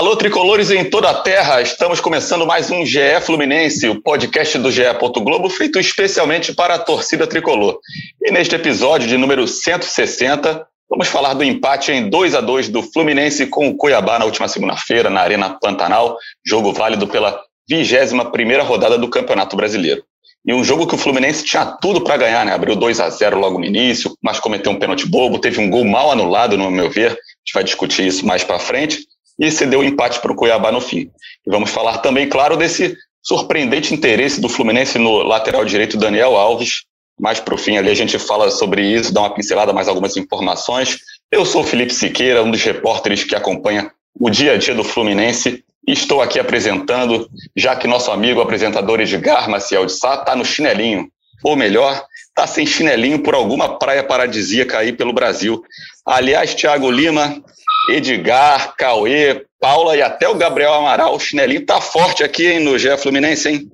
[0.00, 4.72] Alô, tricolores em toda a terra, estamos começando mais um GE Fluminense, o podcast do
[4.72, 4.80] GE.
[5.22, 7.78] Globo, feito especialmente para a torcida tricolor.
[8.22, 12.82] E neste episódio de número 160, vamos falar do empate em 2 a 2 do
[12.82, 17.38] Fluminense com o Cuiabá na última segunda-feira, na Arena Pantanal, jogo válido pela
[17.68, 20.02] 21 rodada do Campeonato Brasileiro.
[20.46, 22.54] E um jogo que o Fluminense tinha tudo para ganhar, né?
[22.54, 25.84] Abriu 2 a 0 logo no início, mas cometeu um pênalti bobo, teve um gol
[25.84, 27.10] mal anulado, no meu ver.
[27.10, 29.09] A gente vai discutir isso mais para frente
[29.40, 31.10] e cedeu o empate para o Cuiabá no fim.
[31.46, 36.84] E vamos falar também, claro, desse surpreendente interesse do Fluminense no lateral direito Daniel Alves.
[37.18, 40.16] Mais para o fim ali a gente fala sobre isso, dá uma pincelada, mais algumas
[40.16, 40.98] informações.
[41.32, 45.64] Eu sou Felipe Siqueira, um dos repórteres que acompanha o dia a dia do Fluminense.
[45.86, 51.08] Estou aqui apresentando, já que nosso amigo apresentador Edgar Maciel de Sá está no chinelinho.
[51.42, 55.62] Ou melhor, está sem chinelinho por alguma praia paradisíaca aí pelo Brasil.
[56.04, 57.42] Aliás, Thiago Lima,
[57.90, 61.14] Edgar, Cauê, Paula e até o Gabriel Amaral.
[61.14, 63.70] O chinelinho tá forte aqui hein, no GE Fluminense, hein?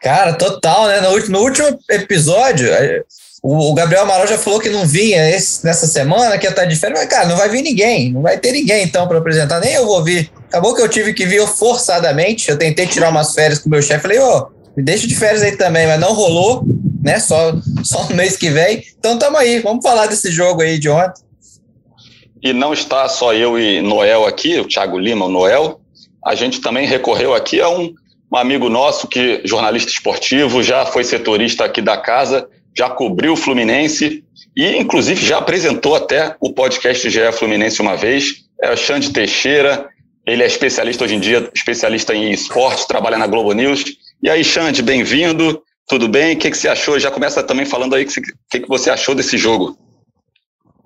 [0.00, 1.00] Cara, total, né?
[1.00, 2.68] No, no último episódio,
[3.42, 6.76] o, Gabriel Amaral já falou que não vinha esse, nessa semana, que ia estar de
[6.76, 9.74] férias, mas, cara, não vai vir ninguém, não vai ter ninguém então para apresentar, nem
[9.74, 10.30] eu vou vir.
[10.48, 13.82] Acabou que eu tive que vir forçadamente, eu tentei tirar umas férias com o meu
[13.82, 16.64] chefe, falei, ô, me deixa de férias aí também, mas não rolou,
[17.02, 17.18] né?
[17.18, 18.82] Só, só no mês que vem.
[18.98, 21.22] Então tamo aí, vamos falar desse jogo aí de ontem.
[22.42, 25.80] E não está só eu e Noel aqui, o Thiago Lima, o Noel.
[26.24, 27.94] A gente também recorreu aqui a um,
[28.32, 33.36] um amigo nosso que jornalista esportivo, já foi setorista aqui da casa, já cobriu o
[33.36, 34.24] Fluminense
[34.56, 38.42] e, inclusive, já apresentou até o podcast GE Fluminense uma vez.
[38.60, 39.88] É o Xande Teixeira.
[40.26, 43.84] Ele é especialista hoje em dia, especialista em esportes, trabalha na Globo News.
[44.22, 45.62] E aí, Xande, bem-vindo.
[45.88, 46.34] Tudo bem?
[46.34, 46.98] O que, que você achou?
[46.98, 49.76] Já começa também falando aí o que, que, que você achou desse jogo.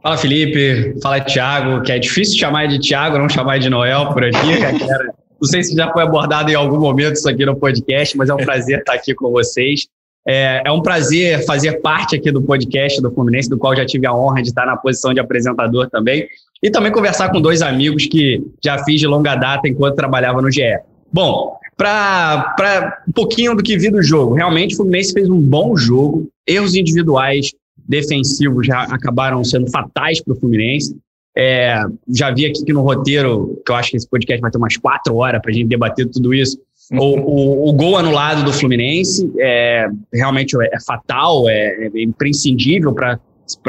[0.07, 4.25] Fala Felipe, fala Thiago, que é difícil chamar de Thiago, não chamar de Noel por
[4.25, 4.37] aqui.
[5.43, 8.35] Não sei se já foi abordado em algum momento isso aqui no podcast, mas é
[8.35, 9.89] um prazer estar aqui com vocês.
[10.27, 14.07] É, é, um prazer fazer parte aqui do podcast do Fluminense, do qual já tive
[14.07, 16.27] a honra de estar na posição de apresentador também,
[16.63, 20.51] e também conversar com dois amigos que já fiz de longa data enquanto trabalhava no
[20.51, 20.79] GE.
[21.13, 25.77] Bom, para um pouquinho do que vi do jogo, realmente o Fluminense fez um bom
[25.77, 27.51] jogo, erros individuais
[27.89, 30.97] defensivos já acabaram sendo fatais para o Fluminense.
[31.37, 34.57] É, já vi aqui que no roteiro, que eu acho que esse podcast vai ter
[34.57, 36.59] umas quatro horas para a gente debater tudo isso.
[36.93, 42.95] O, o, o, gol anulado do Fluminense é realmente é, é fatal, é, é imprescindível
[42.95, 43.19] para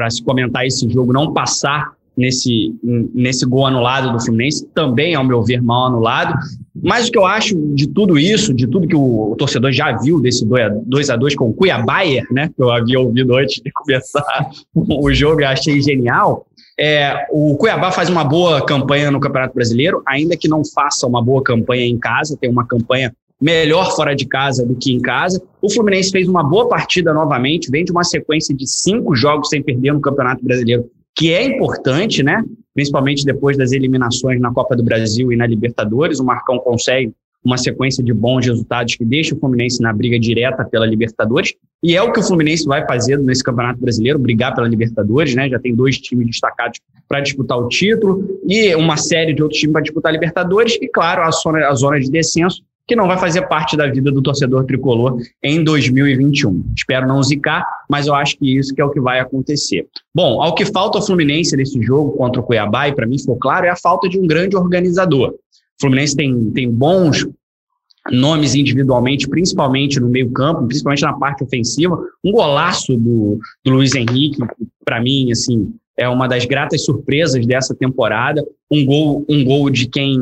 [0.10, 2.76] se comentar esse jogo, não passar nesse,
[3.14, 6.34] nesse gol anulado do Fluminense, também, ao meu ver, mal anulado.
[6.84, 10.20] Mas o que eu acho de tudo isso, de tudo que o, torcedor já viu
[10.20, 14.50] desse 2 a 2 com o Cuiabá, né, que eu havia ouvido antes de começar
[14.74, 16.46] o jogo e achei genial,
[16.80, 21.24] é, o Cuiabá faz uma boa campanha no Campeonato Brasileiro, ainda que não faça uma
[21.24, 25.42] boa campanha em casa, tem uma campanha melhor fora de casa do que em casa.
[25.62, 29.62] O Fluminense fez uma boa partida novamente, vem de uma sequência de cinco jogos sem
[29.62, 32.44] perder no Campeonato Brasileiro que é importante, né?
[32.76, 37.12] Principalmente depois das eliminações na Copa do Brasil e na Libertadores, o Marcão consegue
[37.44, 41.54] uma sequência de bons resultados que deixa o Fluminense na briga direta pela Libertadores.
[41.82, 45.50] E é o que o Fluminense vai fazer nesse Campeonato Brasileiro, brigar pela Libertadores, né?
[45.50, 49.74] Já tem dois times destacados para disputar o título e uma série de outros times
[49.74, 53.18] para disputar a Libertadores e, claro, a zona, a zona de descenso, que não vai
[53.18, 56.64] fazer parte da vida do torcedor tricolor em 2021.
[56.76, 59.86] Espero não zicar, mas eu acho que isso que é o que vai acontecer.
[60.16, 63.36] Bom, ao que falta ao Fluminense nesse jogo contra o Cuiabá, e para mim ficou
[63.36, 65.32] claro, é a falta de um grande organizador.
[65.32, 67.28] O Fluminense tem, tem bons
[68.10, 72.00] nomes individualmente, principalmente no meio campo, principalmente na parte ofensiva.
[72.24, 74.38] Um golaço do, do Luiz Henrique,
[74.86, 78.46] para mim, assim, é uma das gratas surpresas dessa temporada.
[78.72, 80.22] Um gol, um gol de quem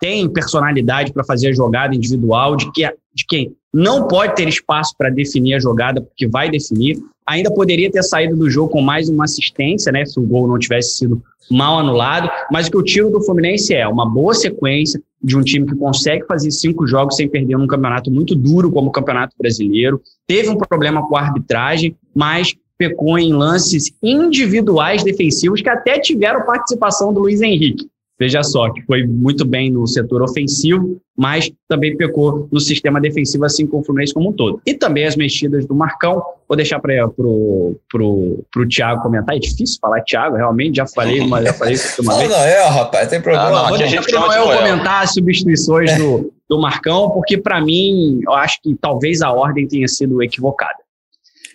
[0.00, 2.82] tem personalidade para fazer a jogada individual, de, que,
[3.14, 6.98] de quem não pode ter espaço para definir a jogada, porque vai definir.
[7.26, 10.58] Ainda poderia ter saído do jogo com mais uma assistência, né, se o gol não
[10.58, 12.28] tivesse sido mal anulado.
[12.50, 15.76] Mas o que eu tiro do Fluminense é uma boa sequência de um time que
[15.76, 20.00] consegue fazer cinco jogos sem perder num campeonato muito duro como o Campeonato Brasileiro.
[20.26, 26.46] Teve um problema com a arbitragem, mas pecou em lances individuais defensivos que até tiveram
[26.46, 27.86] participação do Luiz Henrique.
[28.20, 33.46] Veja só, que foi muito bem no setor ofensivo, mas também pecou no sistema defensivo,
[33.46, 34.60] assim como o Fluminense como um todo.
[34.66, 39.38] E também as mexidas do Marcão, vou deixar para pro, pro, pro Thiago comentar, é
[39.38, 42.28] difícil falar Thiago, realmente, já falei, mas já falei isso uma vez.
[42.28, 43.46] Não, é, rapaz, tem problema.
[43.46, 47.58] Ah, não, vou deixar para o Noel comentar as substituições do, do Marcão, porque para
[47.58, 50.76] mim, eu acho que talvez a ordem tenha sido equivocada.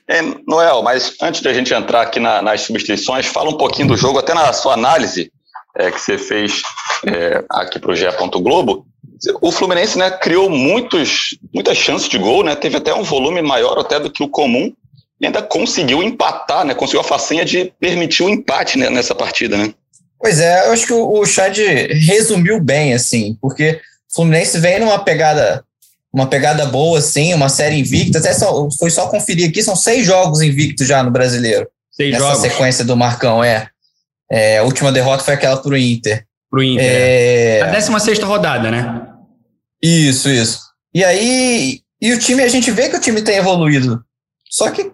[0.08, 3.98] É, Noel, mas antes da gente entrar aqui na, nas substituições, fala um pouquinho do
[3.98, 5.32] jogo, até na sua análise,
[5.78, 6.62] é, que você fez
[7.06, 8.06] é, aqui para o GE.
[8.42, 8.86] Globo,
[9.42, 13.78] o Fluminense né, criou muitos, muitas chances de gol, né, teve até um volume maior
[13.80, 14.74] até do que o comum,
[15.20, 19.58] e ainda conseguiu empatar, né, conseguiu a façanha de permitir o empate né, nessa partida.
[19.58, 19.74] Né?
[20.20, 23.80] Pois é, eu acho que o, o Chad resumiu bem, assim, porque
[24.12, 25.64] o Fluminense vem numa pegada
[26.16, 28.20] uma pegada boa, assim, uma série invicta.
[28.20, 31.68] Até só, foi só conferir aqui, são seis jogos invictos já no brasileiro.
[31.92, 32.42] Seis nessa jogos.
[32.42, 33.68] sequência do Marcão, é.
[34.32, 34.60] É.
[34.60, 36.26] A última derrota foi aquela pro Inter.
[36.50, 36.86] Pro Inter.
[36.86, 37.62] É...
[37.62, 39.08] A 16 rodada, né?
[39.82, 40.60] Isso, isso.
[40.94, 44.04] E aí, e o time, a gente vê que o time tem evoluído.
[44.50, 44.92] Só que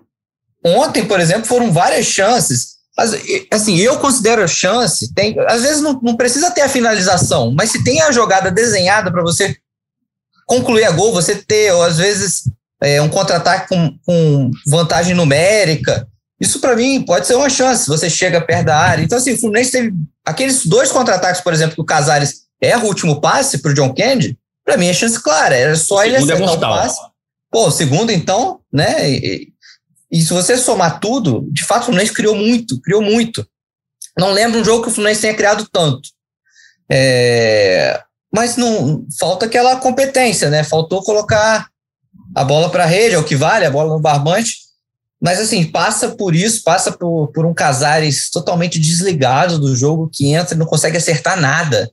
[0.66, 2.72] ontem, por exemplo, foram várias chances.
[3.52, 7.72] Assim, eu considero a chance, tem, às vezes não, não precisa ter a finalização, mas
[7.72, 9.56] se tem a jogada desenhada para você
[10.46, 12.44] concluir a gol, você ter, ou às vezes,
[12.82, 16.08] é, um contra-ataque com, com vantagem numérica.
[16.42, 17.88] Isso, para mim, pode ser uma chance.
[17.88, 19.04] Você chega perto da área.
[19.04, 19.94] Então, assim, o Fluminense teve
[20.26, 23.94] aqueles dois contra-ataques, por exemplo, que o Casares erra o último passe para o John
[23.94, 24.36] Kennedy.
[24.66, 25.56] Para mim, é chance clara.
[25.56, 27.00] Era só ele é acertar é o passe.
[27.52, 29.08] Pô, o segundo, então, né?
[29.08, 29.54] E,
[30.12, 33.46] e, se você somar tudo, de fato, o Fluminense criou muito, criou muito.
[34.18, 36.10] Não lembro um jogo que o Fluminense tenha criado tanto.
[36.90, 38.02] É,
[38.34, 40.64] mas não falta aquela competência, né?
[40.64, 41.68] Faltou colocar
[42.36, 44.71] a bola para a rede, é o que vale, a bola no barbante.
[45.22, 50.34] Mas assim, passa por isso, passa por, por um Casares totalmente desligado do jogo que
[50.34, 51.92] entra e não consegue acertar nada.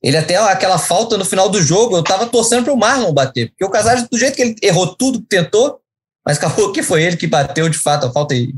[0.00, 3.48] Ele até aquela falta no final do jogo, eu tava torcendo para o Marlon bater,
[3.48, 5.80] porque o Casares, do jeito que ele errou tudo que tentou,
[6.24, 8.54] mas acabou que foi ele que bateu de fato a falta e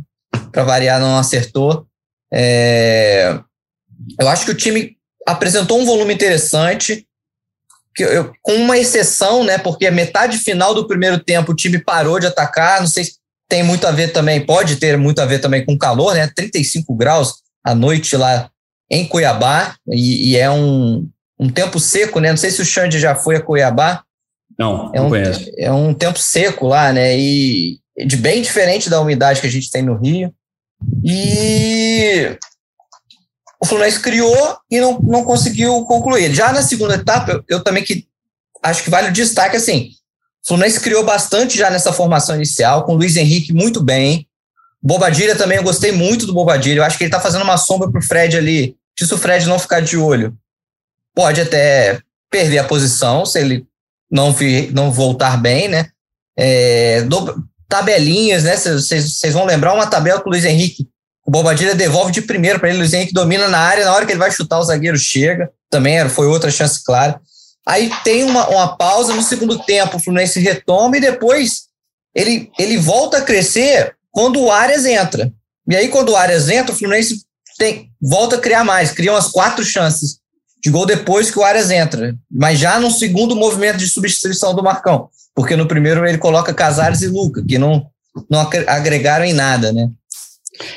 [0.52, 1.87] para variar não acertou.
[2.32, 3.40] É,
[4.19, 4.96] eu acho que o time
[5.26, 7.06] apresentou um volume interessante,
[7.94, 9.58] que eu, com uma exceção, né?
[9.58, 12.81] Porque a metade final do primeiro tempo o time parou de atacar.
[12.81, 13.19] Não sei se
[13.50, 16.31] tem muito a ver também, pode ter muito a ver também com calor, né?
[16.35, 18.49] 35 graus à noite lá
[18.88, 21.06] em Cuiabá, e, e é um,
[21.38, 22.31] um tempo seco, né?
[22.31, 24.05] Não sei se o Xande já foi a Cuiabá.
[24.58, 25.50] Não, é não um, conheço.
[25.58, 27.19] É um tempo seco lá, né?
[27.19, 30.32] E de bem diferente da umidade que a gente tem no Rio.
[31.05, 32.37] E
[33.61, 36.32] o Fluminense criou e não, não conseguiu concluir.
[36.32, 38.06] Já na segunda etapa, eu, eu também que
[38.62, 39.91] acho que vale o destaque assim.
[40.44, 44.26] O Fluminense criou bastante já nessa formação inicial, com o Luiz Henrique muito bem.
[44.82, 46.78] Bobadilha também, eu gostei muito do Bobadilha.
[46.78, 48.76] Eu acho que ele está fazendo uma sombra para o Fred ali.
[48.98, 50.37] Se o Fred não ficar de olho,
[51.14, 52.00] pode até
[52.31, 53.66] perder a posição, se ele
[54.10, 55.88] não, vir, não voltar bem, né?
[56.37, 58.56] É, do, tabelinhas, né?
[58.56, 60.88] Vocês vão lembrar uma tabela com o Luiz Henrique
[61.31, 64.04] o Bobadilha devolve de primeiro para ele, o Luiz Henrique domina na área, na hora
[64.04, 65.48] que ele vai chutar, o zagueiro chega.
[65.70, 67.20] Também foi outra chance clara.
[67.66, 71.68] Aí tem uma, uma pausa no segundo tempo, o Fluminense retoma e depois
[72.14, 75.32] ele, ele volta a crescer quando o Arias entra.
[75.68, 77.22] E aí, quando o Arias entra, o Fluminense
[77.56, 80.18] tem, volta a criar mais, cria umas quatro chances
[80.62, 82.16] de gol depois que o Arias entra.
[82.30, 85.08] Mas já no segundo movimento de substituição do Marcão.
[85.34, 87.86] Porque no primeiro ele coloca Casares e Luca, que não,
[88.28, 89.88] não agregaram em nada, né?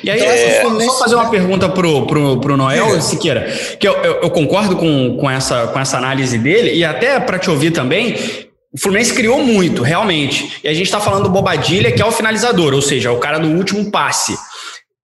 [0.02, 3.42] E aí, então, é, só fazer uma pergunta pro, pro, pro Noel Siqueira,
[3.78, 7.38] que eu, eu, eu, concordo com, com, essa, com essa análise dele, e até para
[7.38, 8.16] te ouvir também,
[8.72, 10.60] o Fluminense criou muito, realmente.
[10.64, 13.38] E a gente está falando do Bobadilha, que é o finalizador, ou seja, o cara
[13.38, 14.36] do último passe.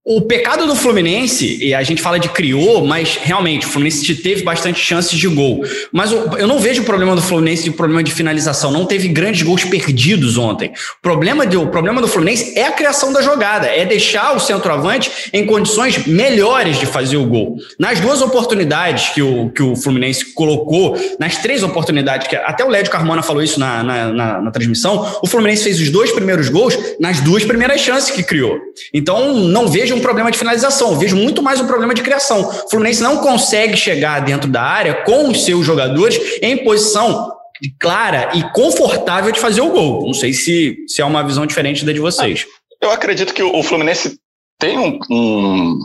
[0.02, 4.42] O pecado do Fluminense, e a gente fala de criou, mas realmente o Fluminense teve
[4.42, 5.62] bastante chances de gol.
[5.92, 8.70] Mas eu não vejo o problema do Fluminense de problema de finalização.
[8.70, 10.70] Não teve grandes gols perdidos ontem.
[10.70, 14.40] O problema, de, o problema do Fluminense é a criação da jogada, é deixar o
[14.40, 17.56] centroavante em condições melhores de fazer o gol.
[17.78, 22.68] Nas duas oportunidades que o, que o Fluminense colocou, nas três oportunidades, que até o
[22.68, 26.48] Lédio Carmona falou isso na, na, na, na transmissão, o Fluminense fez os dois primeiros
[26.48, 28.58] gols nas duas primeiras chances que criou.
[28.94, 32.40] Então, não vejo um problema de finalização, vejo muito mais um problema de criação.
[32.40, 37.30] O Fluminense não consegue chegar dentro da área com os seus jogadores em posição
[37.78, 40.06] clara e confortável de fazer o gol.
[40.06, 42.46] Não sei se, se é uma visão diferente da de vocês.
[42.80, 44.18] Eu acredito que o Fluminense
[44.58, 45.78] tem um, um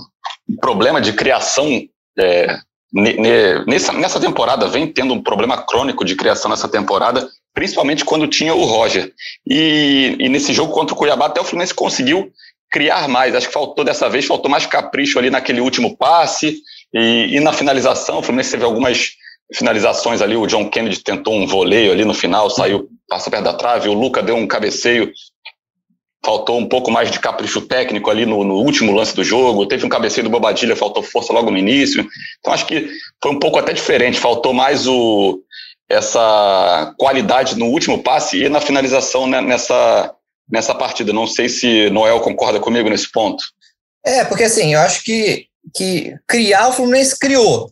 [0.61, 1.67] problema de criação
[2.17, 2.57] é,
[3.67, 8.55] nessa, nessa temporada, vem tendo um problema crônico de criação nessa temporada, principalmente quando tinha
[8.55, 9.11] o Roger.
[9.45, 12.31] E, e nesse jogo contra o Cuiabá, até o Fluminense conseguiu
[12.71, 13.35] criar mais.
[13.35, 16.61] Acho que faltou dessa vez, faltou mais capricho ali naquele último passe
[16.93, 18.19] e, e na finalização.
[18.19, 19.13] O Fluminense teve algumas
[19.53, 20.35] finalizações ali.
[20.35, 23.89] O John Kennedy tentou um voleio ali no final, saiu, passou perto da trave.
[23.89, 25.11] O Luca deu um cabeceio.
[26.23, 29.67] Faltou um pouco mais de capricho técnico ali no, no último lance do jogo.
[29.67, 32.05] Teve um cabeceio do Bobadilha, faltou força logo no início.
[32.39, 32.89] Então acho que
[33.21, 34.19] foi um pouco até diferente.
[34.19, 35.39] Faltou mais o,
[35.89, 40.11] essa qualidade no último passe e na finalização né, nessa,
[40.49, 41.13] nessa partida.
[41.13, 43.43] Não sei se Noel concorda comigo nesse ponto.
[44.05, 47.71] É, porque assim, eu acho que, que criar o Fluminense criou.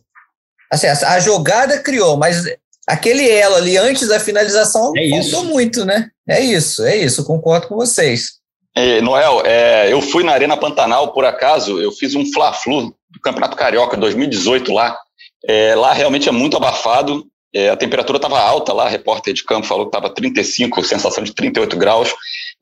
[0.70, 2.44] assim, a, jogada criou, mas
[2.86, 6.08] aquele elo ali antes da finalização é faltou muito, né?
[6.28, 8.42] É isso, é isso, concordo com vocês.
[8.76, 13.20] É, Noel, é, eu fui na Arena Pantanal, por acaso, eu fiz um Fla-Flu do
[13.22, 14.98] Campeonato Carioca 2018 lá.
[15.46, 19.44] É, lá realmente é muito abafado, é, a temperatura estava alta lá, a repórter de
[19.44, 22.12] campo falou que estava 35, sensação de 38 graus,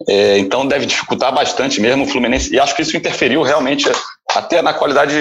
[0.09, 3.91] é, então deve dificultar bastante mesmo o Fluminense, e acho que isso interferiu realmente
[4.35, 5.15] até na qualidade,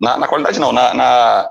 [0.00, 1.50] na, na qualidade não, na, na,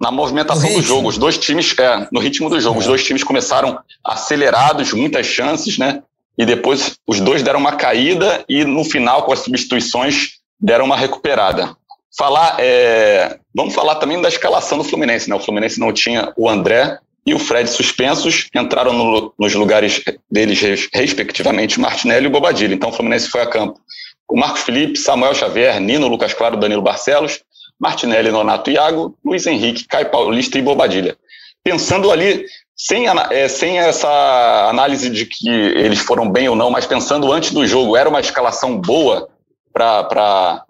[0.00, 1.08] na movimentação do jogo.
[1.08, 5.78] Os dois times, é, no ritmo do jogo, os dois times começaram acelerados, muitas chances,
[5.78, 6.02] né?
[6.36, 10.96] E depois os dois deram uma caída e no final, com as substituições, deram uma
[10.96, 11.76] recuperada.
[12.16, 15.36] Falar, é, vamos falar também da escalação do Fluminense, né?
[15.36, 20.88] O Fluminense não tinha o André e o Fred suspensos, entraram no, nos lugares deles,
[20.92, 22.74] respectivamente, Martinelli e Bobadilha.
[22.74, 23.80] Então o Fluminense foi a campo.
[24.28, 27.40] O Marcos Felipe, Samuel Xavier, Nino, Lucas Claro, Danilo Barcelos,
[27.78, 31.16] Martinelli, Nonato Iago, Luiz Henrique, Caio Paulista e Bobadilha.
[31.62, 36.86] Pensando ali, sem, é, sem essa análise de que eles foram bem ou não, mas
[36.86, 39.28] pensando antes do jogo, era uma escalação boa
[39.72, 40.64] para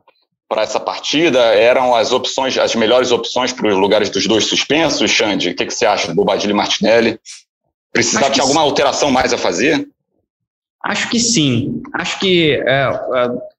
[0.53, 1.39] para essa partida?
[1.39, 5.49] Eram as opções, as melhores opções para os lugares dos dois suspensos, Xande?
[5.49, 7.19] O que, que você acha do Bobadilha e Martinelli?
[7.91, 9.89] Precisava de alguma alteração mais a fazer?
[10.85, 11.81] Acho que sim.
[11.95, 12.87] Acho que, é,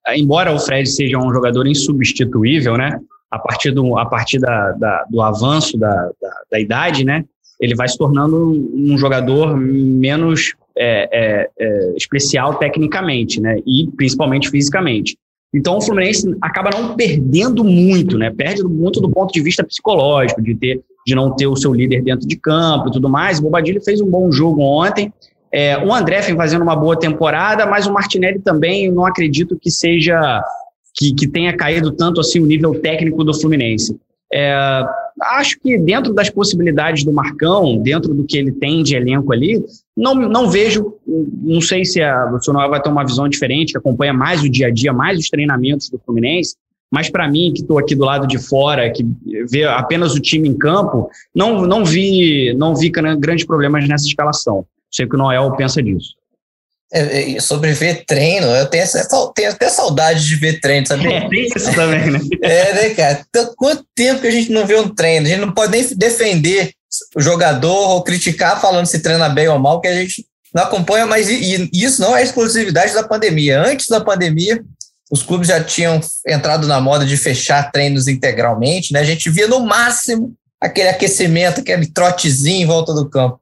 [0.06, 3.00] é, embora o Fred seja um jogador insubstituível, né?
[3.28, 5.90] A partir do, a partir da, da do avanço da,
[6.22, 7.24] da, da, idade, né?
[7.58, 13.58] Ele vai se tornando um jogador menos é, é, é especial tecnicamente, né?
[13.66, 15.18] E principalmente fisicamente.
[15.54, 18.30] Então o Fluminense acaba não perdendo muito, né?
[18.30, 22.02] Perde muito do ponto de vista psicológico, de ter, de não ter o seu líder
[22.02, 23.38] dentro de campo e tudo mais.
[23.38, 25.12] O Bobadilha fez um bom jogo ontem.
[25.52, 29.70] É, o André vem fazendo uma boa temporada, mas o Martinelli também não acredito que
[29.70, 30.42] seja
[30.92, 33.96] que, que tenha caído tanto assim o nível técnico do Fluminense.
[34.32, 34.84] É,
[35.22, 39.64] acho que dentro das possibilidades do Marcão, dentro do que ele tem de elenco ali,
[39.96, 43.78] não, não vejo, não sei se a, o Sonoel vai ter uma visão diferente, que
[43.78, 46.56] acompanha mais o dia a dia, mais os treinamentos do Fluminense,
[46.90, 49.04] mas para mim, que estou aqui do lado de fora, que
[49.50, 54.64] vê apenas o time em campo, não, não vi não vi grandes problemas nessa escalação.
[54.90, 56.14] Sei que o Noel pensa disso.
[56.92, 61.12] É, é, sobre ver treino, eu tenho, essa, tenho até saudade de ver treino, sabe?
[61.12, 62.20] É, tem isso também, né?
[62.42, 63.24] é, né, cara?
[63.28, 65.26] Então, quanto tempo que a gente não vê um treino?
[65.26, 66.72] A gente não pode nem defender
[67.16, 70.24] o jogador ou criticar falando se treina bem ou mal, que a gente
[70.54, 73.60] não acompanha, mas e, e isso não é exclusividade da pandemia.
[73.60, 74.62] Antes da pandemia,
[75.10, 79.00] os clubes já tinham entrado na moda de fechar treinos integralmente, né?
[79.00, 83.40] A gente via no máximo aquele aquecimento, aquele trotezinho em volta do campo.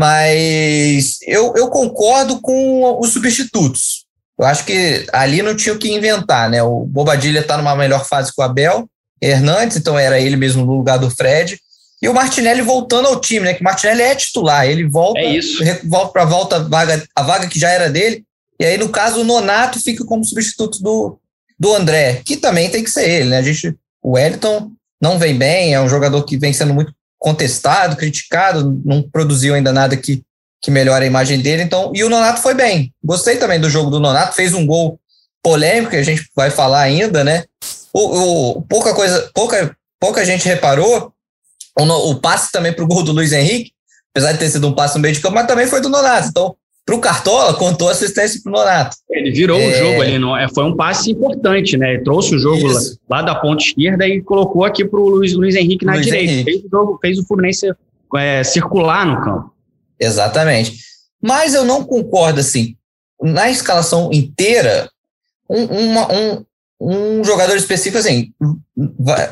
[0.00, 4.06] Mas eu, eu concordo com os substitutos.
[4.38, 6.62] Eu acho que ali não tinha o que inventar, né?
[6.62, 8.88] O Bobadilha está numa melhor fase com o Abel
[9.20, 11.60] Hernandes, então era ele mesmo no lugar do Fred.
[12.00, 13.52] E o Martinelli voltando ao time, né?
[13.52, 15.62] Que o Martinelli é titular, ele volta, é isso.
[15.84, 18.24] volta para volta a vaga, a vaga que já era dele.
[18.58, 21.18] E aí, no caso, o Nonato fica como substituto do,
[21.58, 23.36] do André, que também tem que ser ele, né?
[23.36, 26.90] A gente, o Wellington não vem bem, é um jogador que vem sendo muito
[27.20, 30.22] contestado, criticado, não produziu ainda nada que,
[30.60, 31.62] que melhore a imagem dele.
[31.62, 32.92] Então, e o Nonato foi bem.
[33.04, 34.98] Gostei também do jogo do Nonato, fez um gol
[35.42, 37.44] polêmico, que a gente vai falar ainda, né?
[37.92, 41.12] O, o, pouca coisa, pouca, pouca gente reparou.
[41.78, 43.72] O, o passe também para o gol do Luiz Henrique,
[44.12, 46.28] apesar de ter sido um passe no meio de campo, mas também foi do Nonato.
[46.28, 46.56] Então,
[46.90, 48.96] para o Cartola, contou assistência para o Nonato.
[49.08, 49.68] Ele virou é...
[49.68, 51.94] o jogo ali, não, é, foi um passe importante, né?
[51.94, 55.32] Ele trouxe o jogo lá, lá, da ponta esquerda e colocou aqui para o Luiz,
[55.32, 56.32] Luiz Henrique na Luiz direita.
[56.32, 56.50] Henrique.
[56.50, 57.72] Fez, o jogo, fez o Fluminense
[58.16, 59.52] é, circular no campo.
[60.00, 60.78] Exatamente.
[61.22, 62.74] Mas eu não concordo assim.
[63.22, 64.90] Na escalação inteira,
[65.48, 66.44] um, uma, um,
[66.80, 68.32] um jogador específico, assim,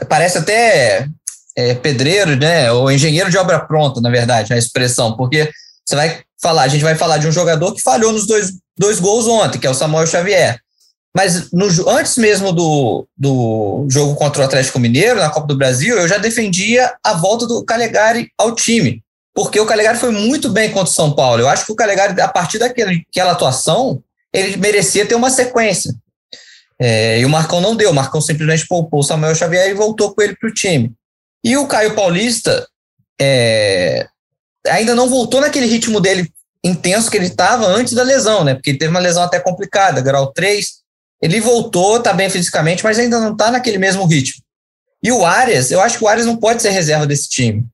[0.08, 1.08] parece até
[1.56, 2.70] é, pedreiro, né?
[2.70, 5.50] Ou engenheiro de obra pronta, na verdade, a expressão, porque
[5.88, 9.00] você vai falar, a gente vai falar de um jogador que falhou nos dois, dois
[9.00, 10.60] gols ontem, que é o Samuel Xavier.
[11.16, 15.96] Mas no, antes mesmo do, do jogo contra o Atlético Mineiro, na Copa do Brasil,
[15.96, 19.02] eu já defendia a volta do Calegari ao time.
[19.34, 21.40] Porque o Calegari foi muito bem contra o São Paulo.
[21.40, 25.94] Eu acho que o Calegari, a partir daquela atuação, ele merecia ter uma sequência.
[26.78, 27.92] É, e o Marcão não deu.
[27.92, 30.92] O Marcão simplesmente poupou o Samuel Xavier e voltou com ele para o time.
[31.42, 32.68] E o Caio Paulista,
[33.18, 34.06] é,
[34.68, 36.30] ainda não voltou naquele ritmo dele
[36.62, 38.54] intenso que ele estava antes da lesão, né?
[38.54, 40.66] Porque teve uma lesão até complicada, grau 3.
[41.22, 44.42] Ele voltou, tá bem fisicamente, mas ainda não tá naquele mesmo ritmo.
[45.02, 47.64] E o Arias, eu acho que o Arias não pode ser reserva desse time.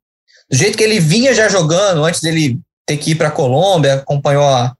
[0.50, 3.94] Do jeito que ele vinha já jogando, antes dele ter que ir para a Colômbia,
[3.94, 4.74] acompanhou a,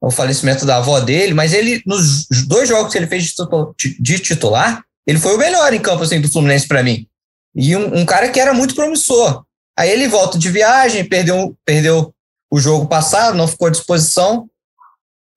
[0.00, 3.34] o falecimento da avó dele, mas ele, nos dois jogos que ele fez
[3.98, 7.06] de titular, ele foi o melhor em campo assim, do Fluminense para mim.
[7.54, 9.44] E um, um, cara que era muito promissor.
[9.78, 12.14] Aí ele volta de viagem, perdeu, perdeu
[12.50, 14.48] o jogo passado, não ficou à disposição,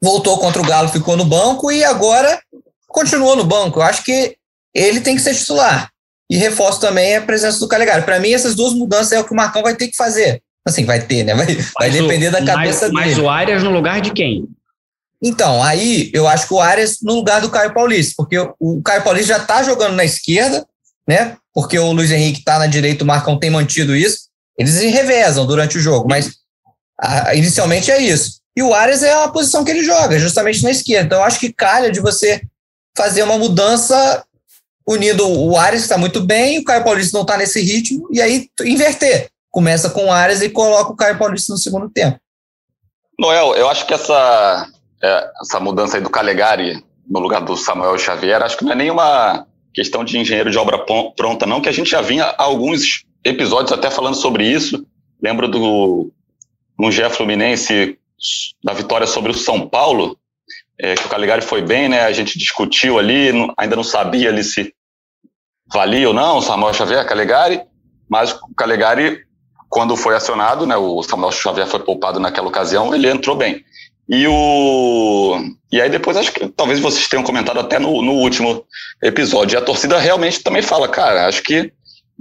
[0.02, 2.42] voltou contra o Galo, ficou no banco e agora
[2.88, 3.80] continuou no banco.
[3.80, 4.36] Eu acho que
[4.74, 5.90] ele tem que ser titular.
[6.30, 8.04] E reforço também a presença do Calegari.
[8.04, 10.42] Para mim, essas duas mudanças é o que o Marcão vai ter que fazer.
[10.66, 11.36] Assim, vai ter, né?
[11.36, 11.46] Vai,
[11.78, 13.16] vai depender da cabeça mas, dele.
[13.16, 14.48] Mas o Arias no lugar de quem?
[15.22, 19.04] Então, aí eu acho que o Arias no lugar do Caio Paulista, porque o Caio
[19.04, 20.66] Paulista já está jogando na esquerda,
[21.08, 21.38] né?
[21.54, 24.30] Porque o Luiz Henrique está na direita, o Marcão tem mantido isso.
[24.58, 26.32] Eles revezam durante o jogo, mas
[27.00, 28.42] a, inicialmente é isso.
[28.56, 31.06] E o Arias é a posição que ele joga, justamente na esquerda.
[31.06, 32.42] Então, eu acho que calha de você
[32.96, 34.24] fazer uma mudança
[34.88, 38.22] unindo o Ares, que está muito bem, o Caio Paulista não está nesse ritmo, e
[38.22, 39.30] aí inverter.
[39.50, 42.20] Começa com o Ares e coloca o Caio Paulista no segundo tempo.
[43.18, 44.68] Noel, eu acho que essa,
[45.02, 48.76] é, essa mudança aí do Calegari no lugar do Samuel Xavier, acho que não é
[48.76, 53.72] nenhuma questão de engenheiro de obra pronta, não, que a gente já vinha alguns episódios
[53.72, 54.86] até falando sobre isso.
[55.22, 56.12] Lembro do
[56.80, 57.98] um Gé Fluminense
[58.64, 60.18] da vitória sobre o São Paulo,
[60.80, 62.02] é, que o Caligari foi bem, né?
[62.02, 64.74] A gente discutiu ali, não, ainda não sabia ali se
[65.72, 67.62] valia ou não, o Samuel Xavier, Caligari,
[68.10, 69.22] mas o Caligari,
[69.70, 73.64] quando foi acionado, né, o Samuel Xavier foi poupado naquela ocasião, ele entrou bem.
[74.10, 75.40] E o
[75.72, 78.66] e aí depois acho que talvez vocês tenham comentado até no, no último
[79.02, 79.56] episódio.
[79.56, 81.72] E a torcida realmente também fala, cara, acho que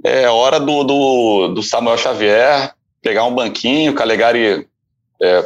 [0.04, 2.72] é hora do, do, do Samuel Xavier
[3.02, 4.66] pegar um banquinho, Calegari
[5.20, 5.44] é,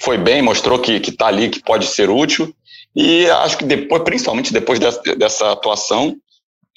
[0.00, 2.52] foi bem, mostrou que está ali, que pode ser útil.
[2.94, 6.16] E acho que depois, principalmente depois dessa, dessa atuação,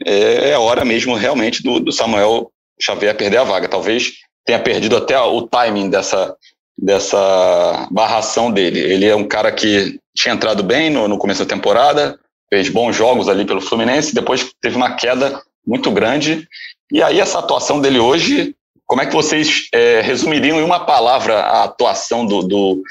[0.05, 3.67] é, é hora mesmo realmente do, do, Samuel Xavier perder a vaga.
[3.67, 4.11] Talvez
[4.45, 6.35] tenha perdido até o timing dessa,
[6.77, 8.79] dessa barração dele.
[8.79, 12.95] Ele é um cara que tinha entrado bem no, no começo da temporada, fez bons
[12.95, 16.47] jogos ali pelo Fluminense, depois teve uma queda muito grande.
[16.91, 21.39] E aí essa atuação dele hoje, como é que vocês é, resumiriam em uma palavra
[21.39, 22.83] a atuação do, do,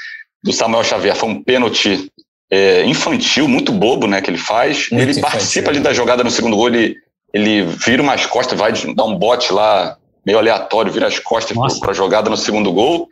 [0.43, 2.11] do Samuel Xavier foi um pênalti
[2.51, 4.89] é, infantil, muito bobo, né, que ele faz.
[4.89, 5.31] Muito ele infantil.
[5.31, 6.97] participa ali da jogada no segundo gol, ele,
[7.33, 11.91] ele vira umas costas, vai dar um bote lá, meio aleatório, vira as costas para
[11.91, 13.07] a jogada no segundo gol.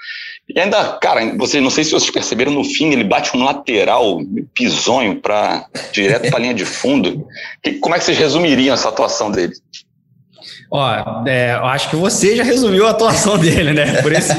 [0.48, 4.20] E ainda, cara, vocês, não sei se vocês perceberam, no fim ele bate um lateral
[4.54, 7.28] pisonho para direto para a linha de fundo.
[7.64, 9.54] E como é que vocês resumiriam essa atuação dele?
[10.74, 14.02] Ó, é, acho que você já resumiu a atuação dele, né?
[14.02, 14.36] Por, esse,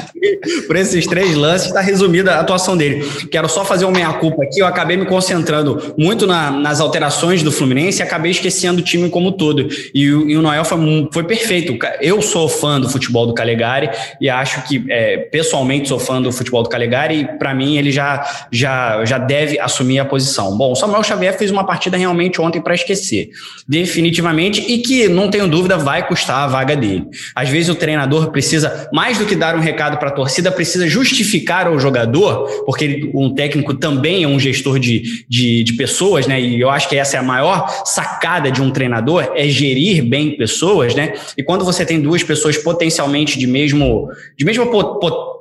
[0.66, 3.06] por esses três lances está resumida a atuação dele.
[3.30, 4.60] Quero só fazer uma meia-culpa aqui.
[4.60, 9.10] Eu acabei me concentrando muito na, nas alterações do Fluminense e acabei esquecendo o time
[9.10, 9.68] como todo.
[9.94, 10.78] E, e, o Noel foi,
[11.12, 11.78] foi perfeito.
[12.00, 16.32] Eu sou fã do futebol do Calegari e acho que, é, pessoalmente, sou fã do
[16.32, 20.56] futebol do Calegari e, para mim, ele já, já, já deve assumir a posição.
[20.56, 23.30] Bom, o Samuel Xavier fez uma partida realmente ontem para esquecer.
[23.68, 24.60] Definitivamente.
[24.60, 27.04] E que, não tenho dúvida, vai custar custar a vaga dele.
[27.34, 30.88] Às vezes o treinador precisa, mais do que dar um recado para a torcida, precisa
[30.88, 36.26] justificar ao jogador, porque ele, um técnico também é um gestor de, de, de, pessoas,
[36.26, 36.40] né?
[36.40, 40.36] E eu acho que essa é a maior sacada de um treinador, é gerir bem
[40.36, 41.12] pessoas, né?
[41.36, 44.66] E quando você tem duas pessoas potencialmente de mesmo, de mesmo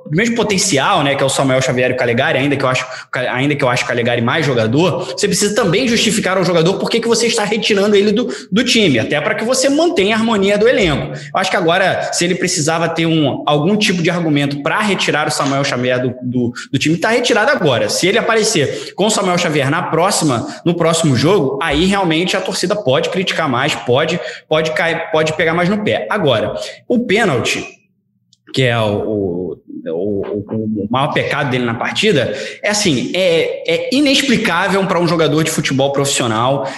[0.04, 2.68] do mesmo potencial, né, que é o Samuel Xavier e o Calegari, ainda que eu
[2.68, 2.86] acho,
[3.30, 7.00] ainda que eu acho Calegari mais jogador, você precisa também justificar ao jogador por que,
[7.00, 10.58] que você está retirando ele do, do time, até para que você mantenha a harmonia
[10.58, 11.12] do elenco.
[11.12, 15.28] Eu acho que agora, se ele precisava ter um, algum tipo de argumento para retirar
[15.28, 17.88] o Samuel Xavier do, do, do time, está retirado agora.
[17.88, 22.40] Se ele aparecer com o Samuel Xavier na próxima, no próximo jogo, aí realmente a
[22.40, 26.06] torcida pode criticar mais, pode, pode cair, pode pegar mais no pé.
[26.10, 26.54] Agora,
[26.88, 27.64] o pênalti,
[28.52, 29.56] que é o, o,
[29.90, 35.50] o, maior pecado dele na partida, é assim, é, é inexplicável para um jogador de
[35.50, 36.68] futebol profissional.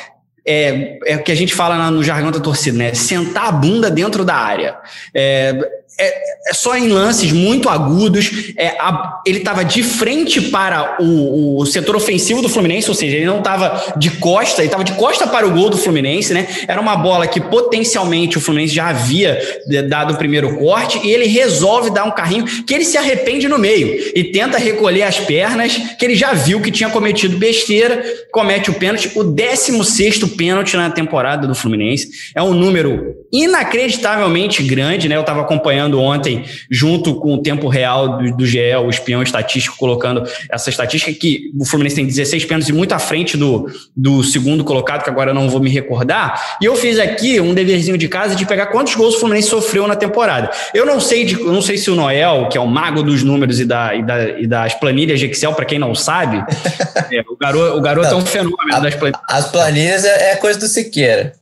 [0.47, 2.93] É, é o que a gente fala no jargão da torcida, né?
[2.93, 4.77] Sentar a bunda dentro da área.
[5.15, 5.59] É,
[5.99, 8.53] é, é, só em lances muito agudos.
[8.57, 13.17] É, a, ele estava de frente para o, o, setor ofensivo do Fluminense, ou seja,
[13.17, 16.49] ele não estava de costa, ele estava de costa para o gol do Fluminense, né?
[16.67, 19.41] Era uma bola que potencialmente o Fluminense já havia
[19.89, 23.59] dado o primeiro corte e ele resolve dar um carrinho que ele se arrepende no
[23.59, 28.03] meio e tenta recolher as pernas, que ele já viu que tinha cometido besteira,
[28.33, 32.09] comete o pênalti, o 16 pênalti na temporada do Fluminense.
[32.35, 35.17] É um número inacreditavelmente grande, né?
[35.17, 39.77] Eu estava acompanhando ontem, junto com o tempo real do, do GE, o espião estatístico,
[39.77, 44.23] colocando essa estatística que o Fluminense tem 16 pênaltis e muito à frente do, do
[44.23, 46.59] segundo colocado, que agora eu não vou me recordar.
[46.63, 49.89] E eu fiz aqui um deverzinho de casa de pegar quantos gols o Fluminense sofreu
[49.89, 50.53] na temporada.
[50.73, 53.59] Eu não sei, de, não sei se o Noel, que é o mago dos números
[53.59, 56.37] e, da, e, da, e das planilhas de Excel, para quem não sabe,
[57.11, 59.23] é, o garoto, o garoto não, é um fenômeno a, das planilhas.
[59.29, 61.33] As planilhas é, é coisa do Siqueira.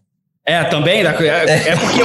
[0.45, 1.07] É, também?
[1.07, 2.03] É, é porque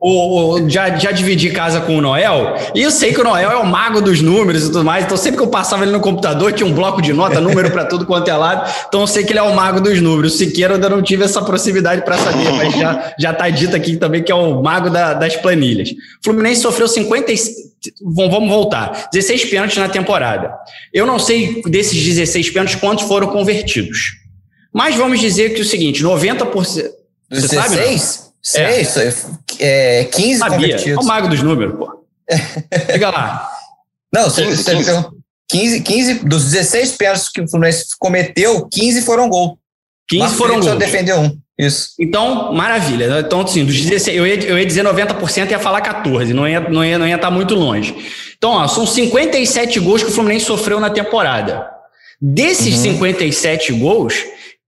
[0.00, 3.56] o, já, já dividi casa com o Noel, e eu sei que o Noel é
[3.56, 6.52] o mago dos números e tudo mais, então sempre que eu passava ele no computador,
[6.52, 9.30] tinha um bloco de nota, número para tudo quanto é lado, então eu sei que
[9.30, 10.34] ele é o mago dos números.
[10.34, 13.96] O Siqueira ainda não tive essa proximidade para saber, mas já, já tá dito aqui
[13.96, 15.90] também que é o mago da, das planilhas.
[16.24, 17.32] Fluminense sofreu 50.
[18.02, 19.08] Vamos voltar.
[19.12, 20.52] 16 pênaltis na temporada.
[20.92, 24.16] Eu não sei desses 16 pênaltis quantos foram convertidos.
[24.74, 27.05] Mas vamos dizer que é o seguinte: 90%.
[27.30, 28.26] Dos 16?
[28.42, 29.12] Sabe, Sei,
[29.58, 30.00] é.
[30.00, 30.56] é 15 Sabia.
[30.56, 30.98] convertidos.
[30.98, 32.04] É o mago dos números, pô.
[32.92, 33.50] Fica lá.
[34.12, 35.06] Não, você, 15, 15.
[35.48, 39.58] 15, 15 dos 16 pênaltis que o Fluminense cometeu, 15 foram gol.
[40.08, 40.66] 15 Marcos foram gols.
[40.66, 41.38] só defendeu um.
[41.58, 41.90] Isso.
[41.98, 43.20] Então, maravilha.
[43.20, 46.60] Então, assim, dos 16, eu ia, eu ia dizer 90%, ia falar 14, não ia,
[46.60, 47.96] não ia, não ia estar muito longe.
[48.36, 51.66] Então, ó, são 57 gols que o Fluminense sofreu na temporada.
[52.20, 52.92] Desses uhum.
[52.92, 54.14] 57 gols,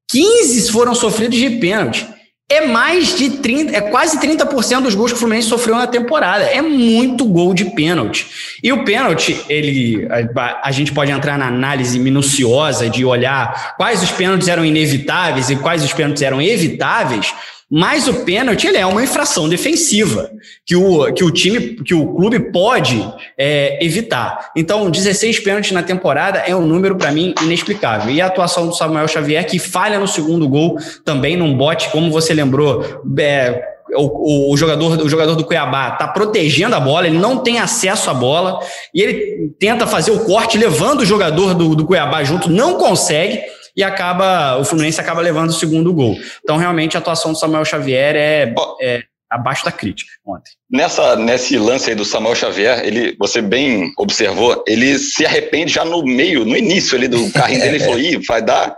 [0.09, 2.07] 15 foram sofridos de pênalti
[2.51, 6.45] é mais de 30, é quase 30% dos gols que o Fluminense sofreu na temporada.
[6.45, 8.27] É muito gol de pênalti.
[8.63, 14.03] E o pênalti, ele a, a, gente pode entrar na análise minuciosa de olhar quais
[14.03, 17.35] os pênaltis eram inevitáveis e quais os pênaltis eram evitáveis,
[17.71, 20.31] mas o pênalti ele é uma infração defensiva
[20.65, 24.51] que o, que o time, que o clube pode é, evitar.
[24.57, 28.11] Então, 16 pênaltis na temporada é um número para mim inexplicável.
[28.11, 32.11] E a atuação do Samuel Xavier, que falha no segundo gol, também num bote, como
[32.11, 33.63] você lembrou, é,
[33.95, 38.09] o, o, jogador, o jogador do Cuiabá está protegendo a bola, ele não tem acesso
[38.09, 38.61] à bola,
[38.95, 43.41] e ele tenta fazer o corte levando o jogador do, do Cuiabá junto, não consegue
[43.79, 46.19] e acaba o Fluminense acaba levando o segundo gol.
[46.43, 50.51] Então, realmente, a atuação do Samuel Xavier é, é abaixo da crítica ontem.
[50.69, 55.85] Nessa, nesse lance aí do Samuel Xavier, ele, você bem observou, ele se arrepende já
[55.85, 58.75] no meio, no início ali do carrinho dele, ele falou, ih, vai dar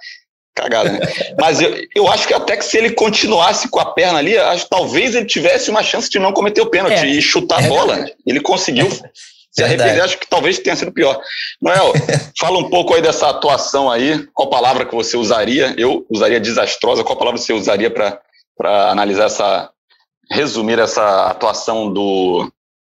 [0.55, 1.01] cagada, né?
[1.39, 4.69] Mas eu, eu acho que até que se ele continuasse com a perna ali, acho,
[4.69, 8.05] talvez ele tivesse uma chance de não cometer o pênalti é, e chutar a bola.
[8.27, 8.91] Ele conseguiu
[9.51, 11.21] se arrepender, acho que talvez tenha sido pior.
[11.61, 11.93] Noel,
[12.39, 14.27] fala um pouco aí dessa atuação aí.
[14.33, 15.75] Qual palavra que você usaria?
[15.77, 17.03] Eu usaria desastrosa.
[17.03, 18.21] Qual palavra você usaria para
[18.91, 19.71] analisar essa.
[20.31, 22.51] resumir essa atuação do,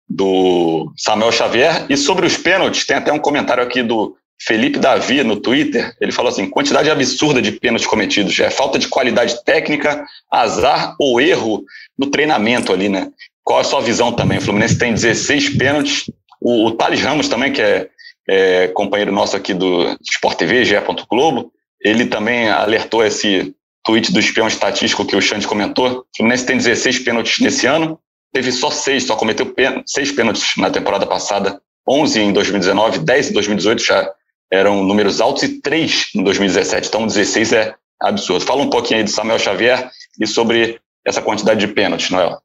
[0.08, 1.84] do Samuel Xavier?
[1.90, 5.94] E sobre os pênaltis, tem até um comentário aqui do Felipe Davi no Twitter.
[6.00, 8.40] Ele falou assim: quantidade absurda de pênaltis cometidos.
[8.40, 11.62] É falta de qualidade técnica, azar ou erro
[11.98, 13.10] no treinamento ali, né?
[13.44, 14.38] Qual a sua visão também?
[14.38, 16.06] O Fluminense tem 16 pênaltis
[16.46, 17.88] o, o Thales Ramos também, que é,
[18.28, 20.76] é, companheiro nosso aqui do Sport TV, GE.
[21.10, 23.52] Globo, ele também alertou esse
[23.84, 25.88] tweet do espião estatístico que o Xande comentou.
[25.88, 27.98] O Fluminense tem 16 pênaltis nesse ano,
[28.32, 29.52] teve só seis, só cometeu
[29.86, 34.08] seis pênaltis na temporada passada, 11 em 2019, 10 em 2018 já
[34.52, 36.86] eram números altos e 3 em 2017.
[36.86, 38.44] Então 16 é absurdo.
[38.44, 42.40] Fala um pouquinho aí de Samuel Xavier e sobre essa quantidade de pênaltis, Noel.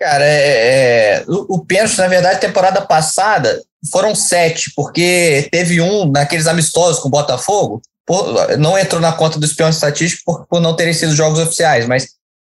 [0.00, 6.10] Cara, é, é, o, o pênalti, na verdade, temporada passada foram sete, porque teve um
[6.10, 10.60] naqueles amistosos com o Botafogo, por, não entrou na conta do espião estatístico por, por
[10.60, 12.08] não terem sido jogos oficiais, mas,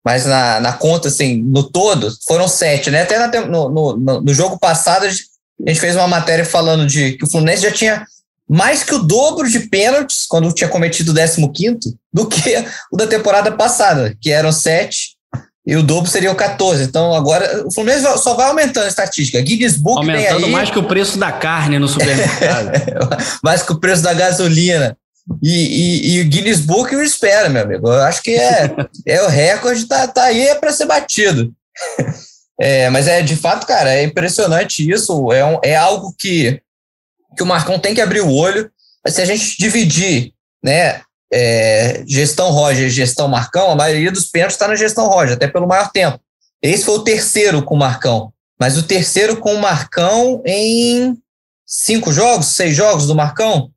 [0.04, 3.02] mas na, na conta, assim, no todo, foram sete, né?
[3.02, 7.24] Até na, no, no, no jogo passado, a gente fez uma matéria falando de que
[7.24, 8.04] o Fluminense já tinha
[8.46, 13.06] mais que o dobro de pênaltis, quando tinha cometido o 15, do que o da
[13.06, 15.18] temporada passada, que eram sete
[15.66, 16.82] e o dobro seria o 14.
[16.84, 19.40] Então agora o Fluminense só vai aumentando a estatística.
[19.40, 22.70] Guinness Book Aumentando aí, mais que o preço da carne no supermercado.
[23.42, 24.96] mais que o preço da gasolina.
[25.42, 27.88] E, e, e, o Guinness Book eu espero, meu amigo.
[27.88, 28.74] Eu acho que é,
[29.06, 31.52] é o recorde, tá, tá aí é para ser batido.
[32.62, 35.32] É, mas é de fato, cara, é impressionante isso.
[35.32, 36.60] É, um, é algo que,
[37.34, 38.70] que o Marcão tem que abrir o olho.
[39.02, 41.00] Mas se a gente dividir né,
[41.32, 45.46] é, gestão Roger e gestão Marcão, a maioria dos pênaltis está na gestão Roger, até
[45.48, 46.18] pelo maior tempo.
[46.62, 51.16] Esse foi o terceiro com o Marcão, mas o terceiro com o Marcão em
[51.66, 53.70] cinco jogos, seis jogos do Marcão.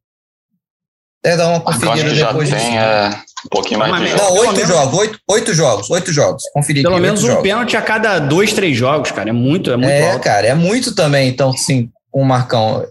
[1.23, 3.09] Até dar uma conferida depois já tem, é,
[3.45, 6.43] um pouquinho mais de Não, oito jogos, oito, oito jogos, oito jogos.
[6.53, 9.29] Conferir Pelo aqui, menos um pênalti a cada dois, três jogos, cara.
[9.29, 10.23] É muito, é muito É, alto.
[10.23, 12.85] cara, é muito também, então, sim, com o Marcão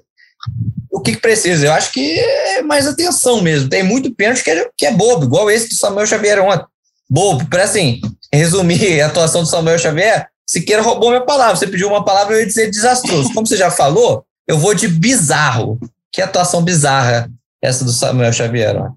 [1.02, 1.66] que, que, precisa?
[1.66, 3.68] Eu acho que é mais atenção mesmo.
[3.68, 6.66] Tem muito pênalti que é, que é bobo, igual esse do Samuel Xavier ontem.
[7.10, 7.48] Bobo.
[7.48, 8.00] Para assim,
[8.32, 11.56] resumir a atuação do Samuel Xavier, Siqueira roubou minha palavra.
[11.56, 13.32] Você pediu uma palavra, eu ia dizer desastroso.
[13.32, 15.78] Como você já falou, eu vou de bizarro.
[16.12, 17.30] Que atuação bizarra
[17.62, 18.76] essa do Samuel Xavier.
[18.76, 18.90] Ó.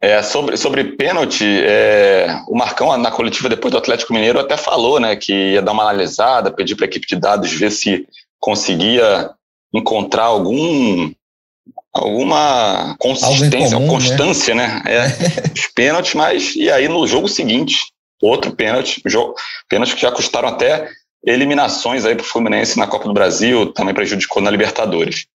[0.00, 4.98] É, sobre, sobre pênalti, é, o Marcão, na coletiva depois do Atlético Mineiro, até falou
[4.98, 8.06] né, que ia dar uma analisada, pedir para a equipe de dados ver se
[8.38, 9.30] conseguia
[9.72, 11.12] encontrar algum
[11.92, 14.82] alguma consistência, comum, constância, né?
[14.84, 14.92] né?
[14.94, 19.34] É, os pênaltis, mas e aí no jogo seguinte, outro pênalti, jogo,
[19.68, 20.88] pênalti que já custaram até
[21.24, 25.26] eliminações aí para o Fluminense na Copa do Brasil, também prejudicou na Libertadores.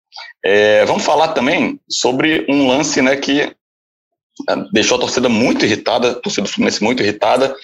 [0.43, 6.11] É, vamos falar também sobre um lance né, que é, deixou a torcida muito irritada,
[6.11, 7.55] a torcida do Fluminense muito irritada.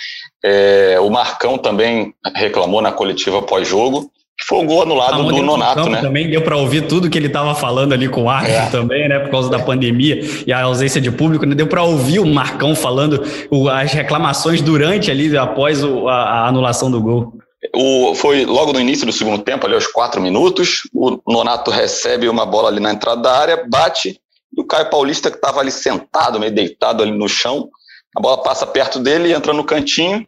[0.43, 5.89] É, o Marcão também reclamou na coletiva pós-jogo, que foi o gol anulado do Nonato,
[5.89, 6.01] né?
[6.01, 8.69] Também deu para ouvir tudo que ele estava falando ali com o árbitro é.
[8.69, 9.19] também, né?
[9.19, 11.53] Por causa da pandemia e a ausência de público, né?
[11.53, 16.47] Deu para ouvir o Marcão falando o, as reclamações durante ali, após o, a, a,
[16.47, 17.33] anulação do gol.
[17.75, 20.81] O, foi logo no início do segundo tempo, ali aos quatro minutos.
[20.93, 24.19] O Nonato recebe uma bola ali na entrada da área, bate,
[24.55, 27.69] e o Caio Paulista, que estava ali sentado, meio deitado ali no chão,
[28.15, 30.25] a bola passa perto dele, entra no cantinho.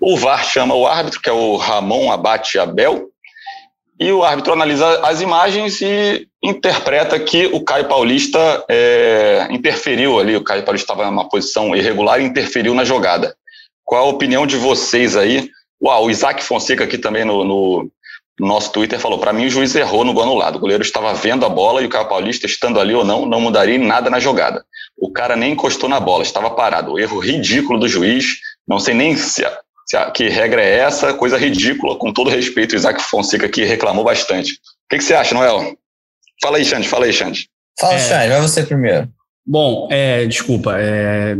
[0.00, 3.08] O VAR chama o árbitro, que é o Ramon Abate Abel,
[3.98, 10.36] e o árbitro analisa as imagens e interpreta que o Caio Paulista é, interferiu ali,
[10.36, 13.34] o Caio Paulista estava numa posição irregular e interferiu na jogada.
[13.84, 15.50] Qual a opinião de vocês aí?
[15.82, 17.90] Uau, o Isaac Fonseca aqui também no, no,
[18.38, 20.56] no nosso Twitter falou: para mim o juiz errou no gol anulado.
[20.56, 23.40] O goleiro estava vendo a bola e o Caio Paulista, estando ali ou não, não
[23.40, 24.64] mudaria nada na jogada.
[24.96, 26.92] O cara nem encostou na bola, estava parado.
[26.92, 28.40] O erro ridículo do juiz.
[28.66, 29.44] Não sei nem se
[30.14, 34.52] que regra é essa, coisa ridícula, com todo respeito, Isaac Fonseca que reclamou bastante.
[34.52, 34.56] O
[34.90, 35.76] que, que você acha, Noel?
[36.42, 37.48] Fala aí, Xande, fala aí, Xande.
[37.80, 37.98] Fala, é...
[37.98, 39.08] Xande, vai você primeiro.
[39.50, 41.34] Bom, é, desculpa, é,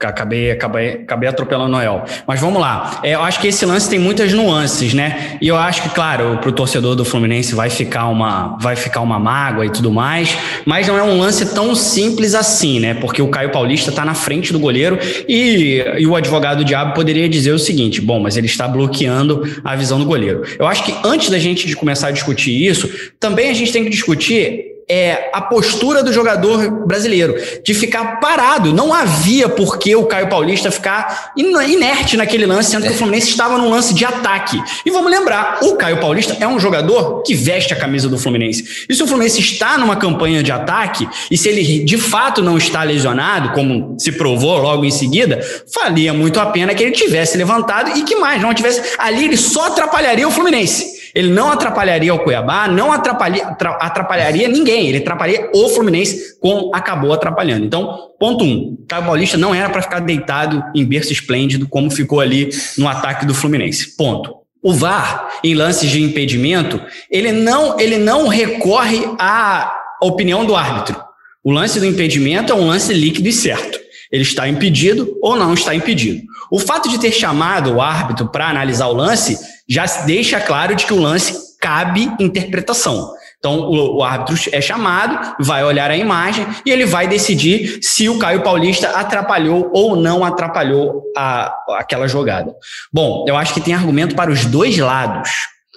[0.00, 2.04] acabei, acabei, acabei atropelando o Noel.
[2.26, 2.98] Mas vamos lá.
[3.04, 5.38] É, eu acho que esse lance tem muitas nuances, né?
[5.40, 9.00] E eu acho que, claro, para o torcedor do Fluminense vai ficar, uma, vai ficar
[9.00, 12.94] uma mágoa e tudo mais, mas não é um lance tão simples assim, né?
[12.94, 16.94] Porque o Caio Paulista está na frente do goleiro e, e o advogado do diabo
[16.94, 20.42] poderia dizer o seguinte: bom, mas ele está bloqueando a visão do goleiro.
[20.58, 22.90] Eu acho que antes da gente começar a discutir isso,
[23.20, 28.72] também a gente tem que discutir é, a postura do jogador brasileiro, de ficar parado.
[28.72, 33.28] Não havia por que o Caio Paulista ficar inerte naquele lance, sendo que o Fluminense
[33.28, 34.60] estava num lance de ataque.
[34.84, 38.86] E vamos lembrar, o Caio Paulista é um jogador que veste a camisa do Fluminense.
[38.88, 42.58] E se o Fluminense está numa campanha de ataque, e se ele de fato não
[42.58, 45.40] está lesionado, como se provou logo em seguida,
[45.72, 48.82] valia muito a pena que ele tivesse levantado e que mais, não tivesse.
[48.98, 50.99] Ali ele só atrapalharia o Fluminense.
[51.14, 53.46] Ele não atrapalharia o Cuiabá, não atrapalharia,
[53.80, 54.88] atrapalharia ninguém.
[54.88, 57.64] Ele atrapalharia o Fluminense, como acabou atrapalhando.
[57.64, 62.20] Então, ponto um: Caio Paulista não era para ficar deitado em berço esplêndido, como ficou
[62.20, 63.96] ali no ataque do Fluminense.
[63.96, 64.40] Ponto.
[64.62, 71.00] O VAR, em lances de impedimento, ele não, ele não recorre à opinião do árbitro.
[71.42, 73.80] O lance do impedimento é um lance líquido e certo.
[74.12, 76.22] Ele está impedido ou não está impedido.
[76.50, 79.38] O fato de ter chamado o árbitro para analisar o lance
[79.70, 83.12] já deixa claro de que o lance cabe interpretação.
[83.38, 88.06] Então, o, o, árbitro é chamado, vai olhar a imagem e ele vai decidir se
[88.06, 92.54] o Caio Paulista atrapalhou ou não atrapalhou a, aquela jogada.
[92.92, 95.30] Bom, eu acho que tem argumento para os dois lados,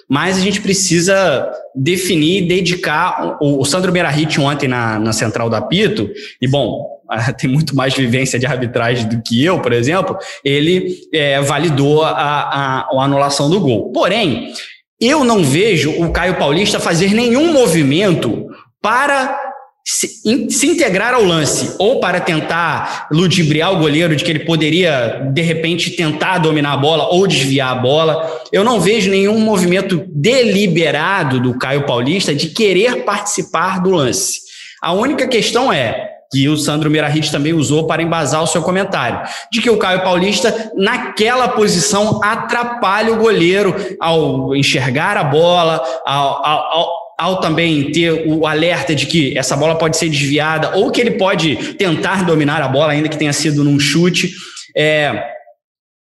[0.08, 3.36] mas a gente precisa definir, dedicar.
[3.40, 7.00] O, Sandro Berahit ontem na, na central do apito, e bom,
[7.38, 12.10] tem muito mais vivência de arbitragem do que eu, por exemplo, ele é, validou a,
[12.10, 13.92] a, a anulação do gol.
[13.92, 14.52] Porém,
[15.00, 18.46] eu não vejo o Caio Paulista fazer nenhum movimento
[18.80, 19.43] para
[19.86, 24.44] se, in, se, integrar ao lance, ou para tentar ludibriar o goleiro de que ele
[24.44, 28.42] poderia, de repente, tentar dominar a bola ou desviar a bola.
[28.50, 34.40] Eu não vejo nenhum movimento deliberado do Caio Paulista de querer participar do lance.
[34.80, 39.20] A única questão é: que o Sandro Mirahit também usou para embasar o seu comentário,
[39.52, 46.46] de que o Caio Paulista, naquela posição, atrapalha o goleiro ao enxergar a bola, ao,
[46.46, 47.03] ao, ao,
[47.40, 51.74] também ter o alerta de que essa bola pode ser desviada ou que ele pode
[51.74, 54.32] tentar dominar a bola, ainda que tenha sido num chute.
[54.76, 55.24] É,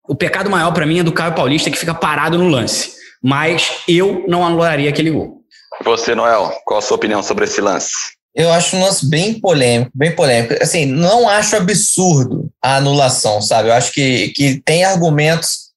[0.07, 3.71] o pecado maior para mim é do Caio Paulista que fica parado no lance, mas
[3.87, 5.41] eu não anularia aquele gol.
[5.83, 7.91] Você, Noel, qual a sua opinião sobre esse lance?
[8.35, 10.55] Eu acho um lance bem polêmico, bem polêmico.
[10.61, 13.69] Assim, não acho absurdo a anulação, sabe?
[13.69, 15.71] Eu acho que, que tem argumentos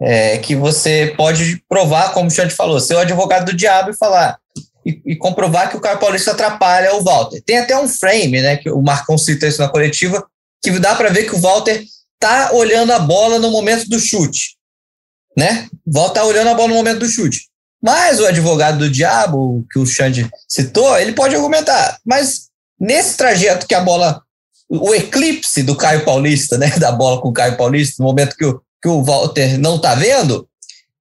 [0.00, 3.96] é, que você pode provar, como o Xande falou, ser o advogado do diabo e
[3.96, 4.38] falar
[4.84, 7.42] e, e, comprovar que o Caio Paulista atrapalha o Walter.
[7.42, 8.56] Tem até um frame, né?
[8.56, 10.26] Que o Marcão cita isso na coletiva,
[10.62, 11.84] que dá para ver que o Walter
[12.18, 14.56] tá olhando a bola no momento do chute,
[15.36, 15.68] né?
[15.86, 17.48] Walter tá olhando a bola no momento do chute.
[17.82, 21.98] Mas o advogado do diabo, que o Xande citou, ele pode argumentar.
[22.06, 24.22] Mas nesse trajeto que a bola.
[24.68, 26.70] O eclipse do Caio Paulista, né?
[26.80, 29.94] Da bola com o Caio Paulista, no momento que o, que o Walter não está
[29.94, 30.48] vendo,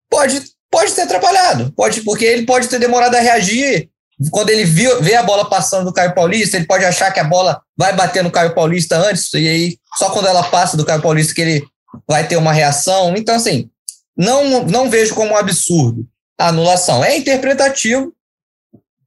[0.10, 1.72] pode, pode ter atrapalhado.
[1.76, 3.90] Pode, porque ele pode ter demorado a reagir.
[4.32, 7.24] Quando ele viu, vê a bola passando do Caio Paulista, ele pode achar que a
[7.24, 11.02] bola vai bater no Caio Paulista antes, e aí só quando ela passa do Caio
[11.02, 11.68] Paulista que ele
[12.08, 13.16] vai ter uma reação.
[13.18, 13.70] Então, assim,
[14.16, 16.08] não, não vejo como um absurdo
[16.38, 17.04] a anulação.
[17.04, 18.14] É interpretativo.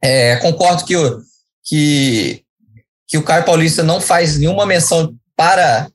[0.02, 1.20] É, concordo que o,
[1.64, 2.42] que,
[3.06, 5.88] que o Caio Paulista não faz nenhuma menção para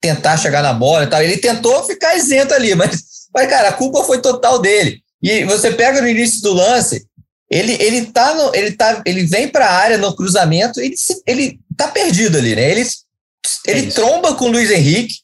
[0.00, 1.22] tentar chegar na bola e tal.
[1.22, 5.03] Ele tentou ficar isento ali, mas, mas cara, a culpa foi total dele.
[5.24, 7.06] E você pega no início do lance,
[7.50, 10.94] ele, ele, tá no, ele, tá, ele vem para a área no cruzamento, ele,
[11.26, 12.70] ele tá perdido ali, né?
[12.70, 12.86] Ele,
[13.66, 15.14] ele é tromba com o Luiz Henrique.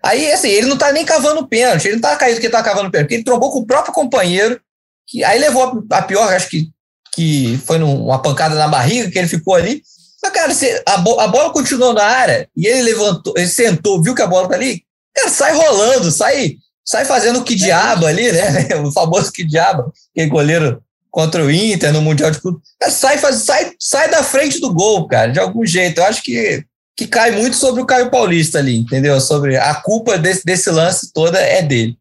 [0.00, 2.62] Aí, assim, ele não tá nem cavando pênalti, ele não tá caído que ele tá
[2.62, 4.60] cavando pênalti, porque ele trombou com o próprio companheiro,
[5.08, 6.68] que aí levou a pior, acho que,
[7.12, 9.82] que foi numa pancada na barriga, que ele ficou ali.
[10.22, 14.00] Mas, cara, se a, bo a bola continuou na área e ele levantou, ele sentou,
[14.00, 18.30] viu que a bola tá ali, cara, sai rolando, sai, sai fazendo que diabo ali,
[18.32, 18.68] né?
[18.84, 22.60] O famoso que diabo, aquele goleiro contra o Inter no Mundial de Clube.
[22.88, 25.98] Sai, faz, sai, sai da frente do gol, cara, de algum jeito.
[25.98, 26.64] Eu acho que,
[26.96, 29.20] que cai muito sobre o Caio Paulista ali, entendeu?
[29.20, 31.96] Sobre a culpa desse, desse lance toda é dele.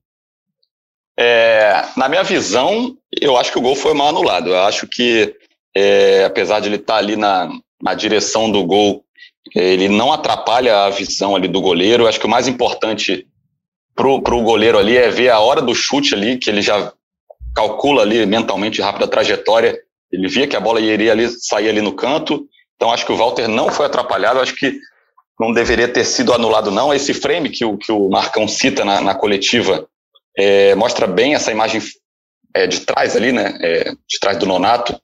[1.19, 4.49] É, na minha visão, eu acho que o gol foi mal anulado.
[4.49, 5.35] Eu acho que,
[5.75, 7.49] é, apesar de ele estar tá ali na,
[7.83, 9.03] na direção do gol,
[9.53, 12.03] ele não atrapalha a visão ali do goleiro.
[12.03, 13.27] Eu acho que o mais importante
[13.95, 16.91] pro, pro goleiro ali é ver a hora do chute ali, que ele já
[17.55, 19.77] calcula ali mentalmente rápida a trajetória,
[20.11, 23.17] ele via que a bola iria ali, sair ali no canto, então acho que o
[23.17, 24.79] Walter não foi atrapalhado, acho que
[25.39, 29.01] não deveria ter sido anulado não, esse frame que o, que o Marcão cita na,
[29.01, 29.87] na coletiva
[30.37, 31.81] é, mostra bem essa imagem
[32.53, 34.99] é, de trás ali, né, é, de trás do Nonato,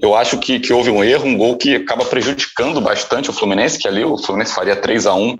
[0.00, 3.78] eu acho que, que houve um erro, um gol que acaba prejudicando bastante o Fluminense,
[3.78, 5.36] que ali o Fluminense faria 3 a 1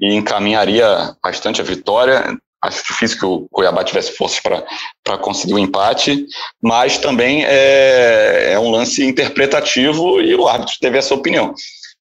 [0.00, 5.56] e encaminharia bastante a vitória acho difícil que o Cuiabá tivesse forças para conseguir o
[5.56, 6.26] um empate,
[6.62, 11.54] mas também é, é um lance interpretativo e o árbitro teve essa opinião.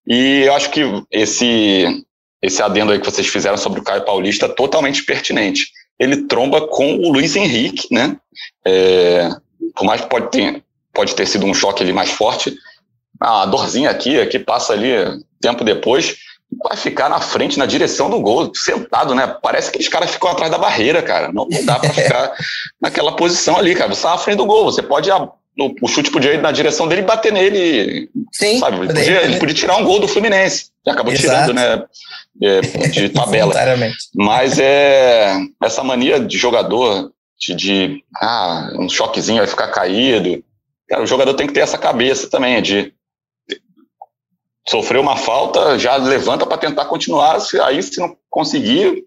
[0.08, 1.86] E eu acho que esse,
[2.42, 5.68] esse adendo aí que vocês fizeram sobre o Caio Paulista é totalmente pertinente.
[6.00, 8.18] Ele tromba com o Luiz Henrique, né?
[8.66, 9.30] É,
[9.76, 10.64] por mais que pode ter,
[10.96, 12.56] pode ter sido um choque ali mais forte,
[13.20, 14.90] a dorzinha aqui, aqui passa ali
[15.40, 16.16] tempo depois,
[16.64, 19.28] vai ficar na frente, na direção do gol, sentado, né?
[19.42, 21.32] Parece que os caras ficam atrás da barreira, cara.
[21.32, 22.34] Não, dá para ficar
[22.82, 23.94] naquela posição ali, cara.
[23.94, 25.10] Você tá na frente do gol, você pode.
[25.82, 28.10] O chute podia ir na direção dele e bater nele.
[28.32, 28.60] Sim.
[28.60, 28.78] Sabe?
[28.78, 30.68] Ele podia, ele podia tirar um gol do Fluminense.
[30.86, 31.52] E acabou Exato.
[31.52, 31.84] tirando, né?
[32.44, 33.54] É, de tabela.
[34.14, 40.44] Mas é essa mania de jogador de, de ah, um choquezinho vai ficar caído.
[40.88, 42.94] Cara, o jogador tem que ter essa cabeça também, de
[44.68, 49.04] sofreu uma falta, já levanta para tentar continuar, aí se não conseguir,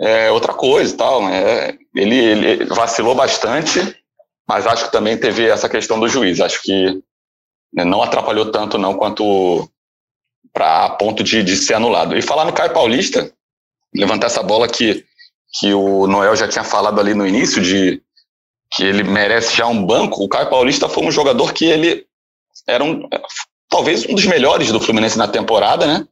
[0.00, 1.22] é outra coisa e tal.
[1.24, 1.78] Né?
[1.94, 3.80] Ele, ele, vacilou bastante,
[4.46, 6.40] mas acho que também teve essa questão do juiz.
[6.40, 7.02] Acho que
[7.72, 9.68] né, não atrapalhou tanto não quanto
[10.52, 12.16] para ponto de, de ser anulado.
[12.16, 13.32] E falar no Caio Paulista,
[13.94, 15.04] levantar essa bola que,
[15.58, 18.02] que o Noel já tinha falado ali no início, de
[18.72, 22.06] que ele merece já um banco, o Caio Paulista foi um jogador que ele
[22.66, 23.08] era um,
[23.68, 26.06] talvez um dos melhores do Fluminense na temporada, né?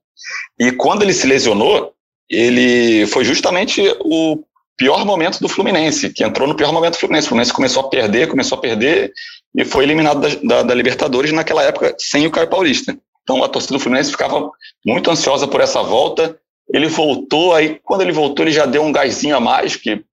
[0.59, 1.93] E quando ele se lesionou,
[2.31, 4.43] ele foi justamente o
[4.77, 7.27] pior momento do Fluminense, que entrou no pior momento do Fluminense.
[7.27, 9.13] O Fluminense começou a perder, começou a perder
[9.55, 12.97] e foi eliminado da, da, da Libertadores naquela época sem o Caio Paulista.
[13.23, 14.51] Então a torcida do Fluminense ficava
[14.85, 16.39] muito ansiosa por essa volta.
[16.73, 20.05] Ele voltou, aí quando ele voltou, ele já deu um gásinho a mais, que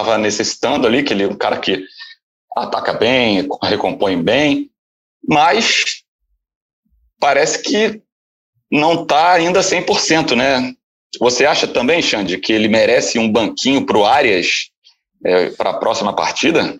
[0.00, 1.84] estava necessitando ali, que ele é um cara que
[2.56, 4.70] ataca bem, recompõe bem,
[5.26, 6.02] mas
[7.20, 8.00] parece que
[8.70, 10.74] não está ainda 100%, né?
[11.20, 14.70] Você acha também, Xande, que ele merece um banquinho para o Arias
[15.24, 16.78] é, para a próxima partida?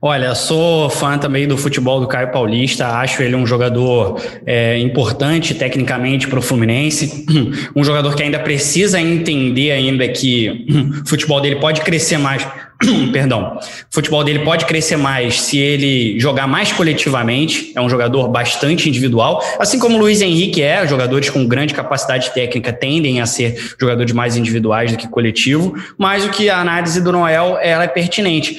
[0.00, 5.54] Olha, sou fã também do futebol do Caio Paulista, acho ele um jogador é, importante
[5.54, 7.26] tecnicamente para o Fluminense,
[7.76, 10.66] um jogador que ainda precisa entender ainda que
[11.04, 12.46] o futebol dele pode crescer mais
[13.12, 17.72] perdão, o futebol dele pode crescer mais se ele jogar mais coletivamente.
[17.74, 20.86] É um jogador bastante individual, assim como o Luiz Henrique é.
[20.86, 25.74] Jogadores com grande capacidade técnica tendem a ser jogadores mais individuais do que coletivo.
[25.96, 28.56] Mas o que a análise do Noel ela é pertinente.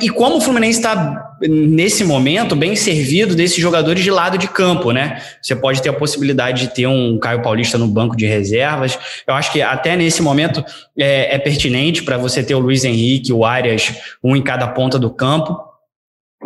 [0.00, 4.92] E como o Fluminense está nesse momento bem servido desses jogadores de lado de campo,
[4.92, 5.20] né?
[5.40, 8.98] Você pode ter a possibilidade de ter um Caio Paulista no banco de reservas.
[9.26, 10.64] Eu acho que até nesse momento
[10.98, 14.98] é, é pertinente para você ter o Luiz Henrique, o Arias, um em cada ponta
[14.98, 15.58] do campo.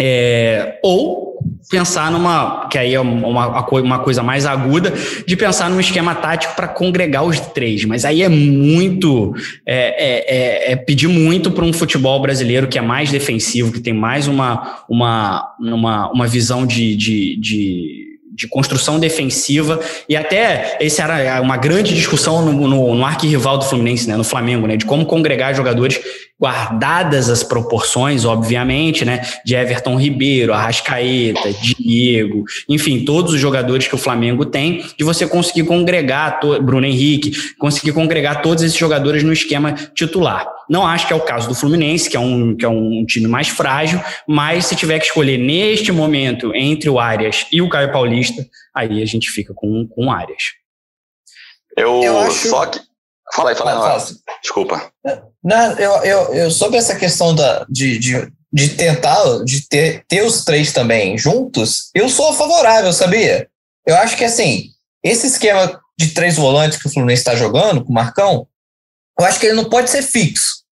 [0.01, 1.26] É, ou
[1.70, 4.92] pensar numa, que aí é uma, uma coisa mais aguda,
[5.26, 7.84] de pensar num esquema tático para congregar os três.
[7.84, 9.34] Mas aí é muito,
[9.64, 13.80] é, é, é, é pedir muito para um futebol brasileiro que é mais defensivo, que
[13.80, 20.76] tem mais uma, uma, uma, uma visão de, de, de de construção defensiva e até
[20.78, 24.76] esse era uma grande discussão no, no, no arquirrival do Fluminense, né, no Flamengo, né,
[24.76, 25.99] de como congregar jogadores
[26.41, 33.95] guardadas as proporções, obviamente, né, de Everton Ribeiro, Arrascaeta, Diego, enfim, todos os jogadores que
[33.95, 39.32] o Flamengo tem, de você conseguir congregar, Bruno Henrique, conseguir congregar todos esses jogadores no
[39.32, 40.47] esquema titular.
[40.68, 43.26] Não acho que é o caso do Fluminense, que é um, que é um time
[43.26, 47.91] mais frágil, mas se tiver que escolher neste momento entre o Arias e o Caio
[47.93, 50.43] Paulista, aí a gente fica com, com o Arias.
[51.76, 52.49] Eu, eu acho...
[52.49, 52.80] só que
[53.35, 53.79] Fala aí, fala aí.
[53.79, 54.16] Fala.
[54.43, 54.93] Desculpa.
[55.43, 60.22] Não, eu, eu, eu, sobre essa questão da, de, de, de tentar, de ter, ter
[60.22, 63.49] os três também juntos, eu sou favorável, sabia?
[63.87, 64.70] Eu acho que, assim,
[65.03, 68.47] esse esquema de três volantes que o Fluminense está jogando, com o Marcão,
[69.18, 70.64] eu acho que ele não pode ser fixo.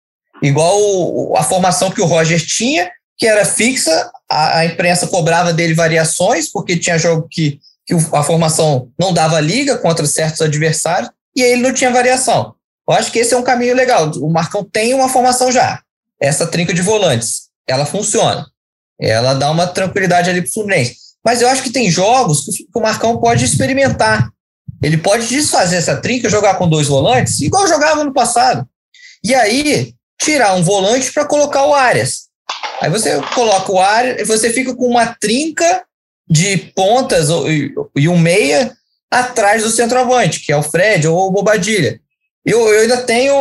[0.42, 5.74] Igual a formação que o Roger tinha, que era fixa, a, a imprensa cobrava dele
[5.74, 11.42] variações, porque tinha jogo que, que a formação não dava liga contra certos adversários e
[11.42, 12.56] ele não tinha variação.
[12.88, 14.12] Eu acho que esse é um caminho legal.
[14.18, 15.82] O Marcão tem uma formação já.
[16.20, 18.46] Essa trinca de volantes, ela funciona.
[19.00, 20.98] Ela dá uma tranquilidade ali para o Fluminense.
[21.26, 24.30] Mas eu acho que tem jogos que o Marcão pode experimentar.
[24.82, 28.68] Ele pode desfazer essa trinca, jogar com dois volantes, igual jogava no passado.
[29.24, 32.28] E aí, tirar um volante para colocar o Arias.
[32.82, 35.86] Aí você coloca o Arias você fica com uma trinca
[36.30, 37.30] de pontas
[37.96, 38.76] e um meia
[39.20, 42.00] atrás do centroavante, que é o Fred ou o Bobadilha.
[42.46, 43.34] Eu, eu ainda tenho.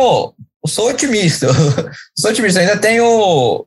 [0.63, 1.47] Eu sou otimista.
[2.17, 3.65] sou otimista, eu ainda tenho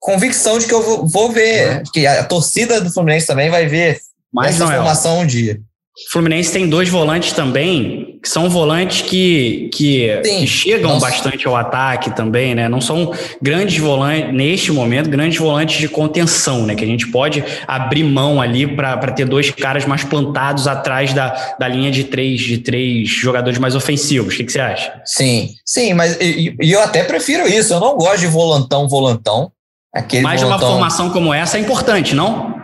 [0.00, 1.82] convicção de que eu vou, vou ver, uhum.
[1.92, 4.00] que a torcida do Fluminense também vai ver
[4.32, 5.60] Mas, essa formação um dia.
[5.94, 11.06] O Fluminense tem dois volantes também, que são volantes que, que, que chegam Nossa.
[11.06, 12.66] bastante ao ataque também, né?
[12.66, 13.12] Não são
[13.42, 16.74] grandes volantes, neste momento, grandes volantes de contenção, né?
[16.74, 21.56] Que a gente pode abrir mão ali para ter dois caras mais plantados atrás da,
[21.58, 24.32] da linha de três, de três jogadores mais ofensivos.
[24.32, 24.98] O que, que você acha?
[25.04, 27.74] Sim, sim, mas e, e eu até prefiro isso.
[27.74, 29.52] Eu não gosto de volantão, volantão.
[29.94, 30.68] Aquele mas volantão...
[30.68, 32.62] uma formação como essa é importante, não?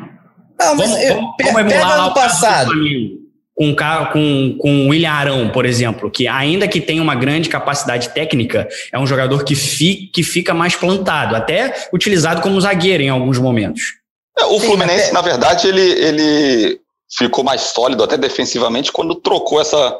[0.58, 2.72] Não, mas vamos, vamos, vamos emular lá o passado.
[3.58, 3.74] Com,
[4.12, 8.68] com, com o William Arão, por exemplo, que ainda que tenha uma grande capacidade técnica,
[8.92, 13.36] é um jogador que, fi, que fica mais plantado, até utilizado como zagueiro em alguns
[13.36, 13.82] momentos.
[14.38, 15.12] É, o Fluminense, até...
[15.12, 16.80] na verdade, ele, ele
[17.10, 19.98] ficou mais sólido até defensivamente quando trocou essa,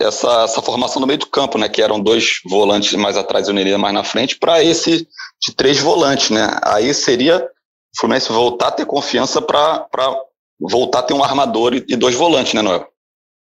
[0.00, 1.68] essa, essa formação no meio do campo, né?
[1.68, 5.06] Que eram dois volantes mais atrás e o Neria mais na frente, para esse
[5.40, 6.58] de três volantes, né?
[6.64, 9.86] Aí seria o Fluminense voltar a ter confiança para
[10.60, 12.86] voltar a ter um armador e, dois volantes, né, Noel?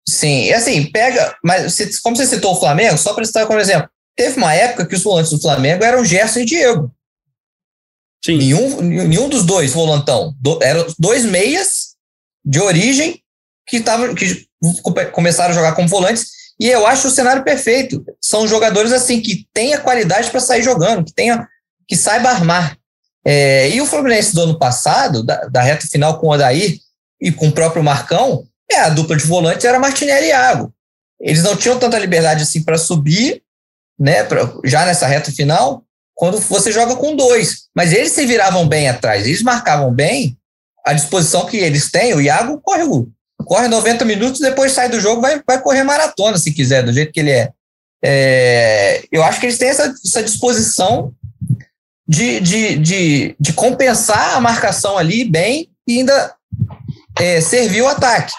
[0.08, 3.88] Sim, e assim, pega, mas como você citou o Flamengo, só para citar como exemplo,
[4.16, 6.90] teve uma época que os volantes do Flamengo eram Gerson e Diego.
[8.24, 8.38] Sim.
[8.38, 10.34] Nenhum, nenhum dos dois volantão.
[10.40, 11.94] Do, eram dois meias
[12.44, 13.22] de origem
[13.66, 14.46] que, tavam, que
[15.12, 16.26] começaram a jogar como volantes.
[16.60, 18.04] E eu acho o cenário perfeito.
[18.20, 21.46] São jogadores assim que têm a qualidade para sair jogando, que tenha,
[21.86, 22.76] que saiba armar.
[23.24, 26.78] É, e o Fluminense do ano passado, da, da, reta final com o Odair
[27.20, 30.72] e com o próprio Marcão, é, a dupla de volantes era Martinelli e Iago.
[31.20, 33.42] Eles não tinham tanta liberdade assim para subir,
[33.98, 35.82] né, pra, já nessa reta final,
[36.14, 37.68] quando você joga com dois.
[37.74, 40.36] Mas eles se viravam bem atrás, eles marcavam bem
[40.84, 42.14] a disposição que eles têm.
[42.14, 42.84] O Iago corre,
[43.44, 47.12] corre 90 minutos, depois sai do jogo, vai, vai correr maratona se quiser, do jeito
[47.12, 47.52] que ele é.
[48.04, 51.12] é eu acho que eles têm essa, essa disposição
[52.06, 56.34] de, de, de, de compensar a marcação ali bem e ainda
[57.20, 58.32] é, servir o ataque.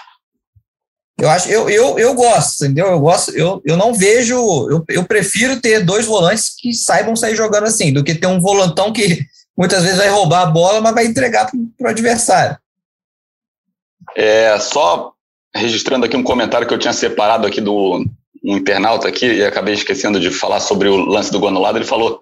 [1.19, 2.87] Eu acho, eu, eu, eu gosto, entendeu?
[2.87, 4.35] Eu gosto, eu, eu não vejo,
[4.69, 8.39] eu, eu prefiro ter dois volantes que saibam sair jogando assim, do que ter um
[8.39, 9.25] volantão que
[9.57, 12.57] muitas vezes vai roubar a bola, mas vai entregar para o adversário.
[14.15, 15.11] É, só
[15.53, 18.05] registrando aqui um comentário que eu tinha separado aqui do
[18.41, 21.85] um internauta aqui e acabei esquecendo de falar sobre o lance do gol anulado, ele
[21.85, 22.21] falou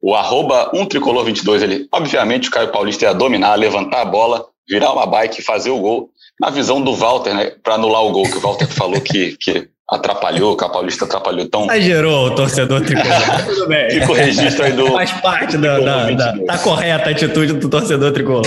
[0.00, 4.46] o arroba um tricolor 22, ele, obviamente o Caio Paulista ia dominar, levantar a bola,
[4.70, 6.10] virar uma bike e fazer o gol.
[6.40, 9.68] Na visão do Walter, né, para anular o gol, que o Walter falou que, que
[9.90, 11.64] atrapalhou, que a Paulista atrapalhou tão.
[11.64, 13.16] Exagerou o torcedor tricolor.
[13.44, 13.90] Tudo bem.
[13.90, 14.92] Fica o registro aí do.
[14.92, 15.80] Faz parte da.
[15.80, 18.46] da, da tá correta a atitude do torcedor tricolor.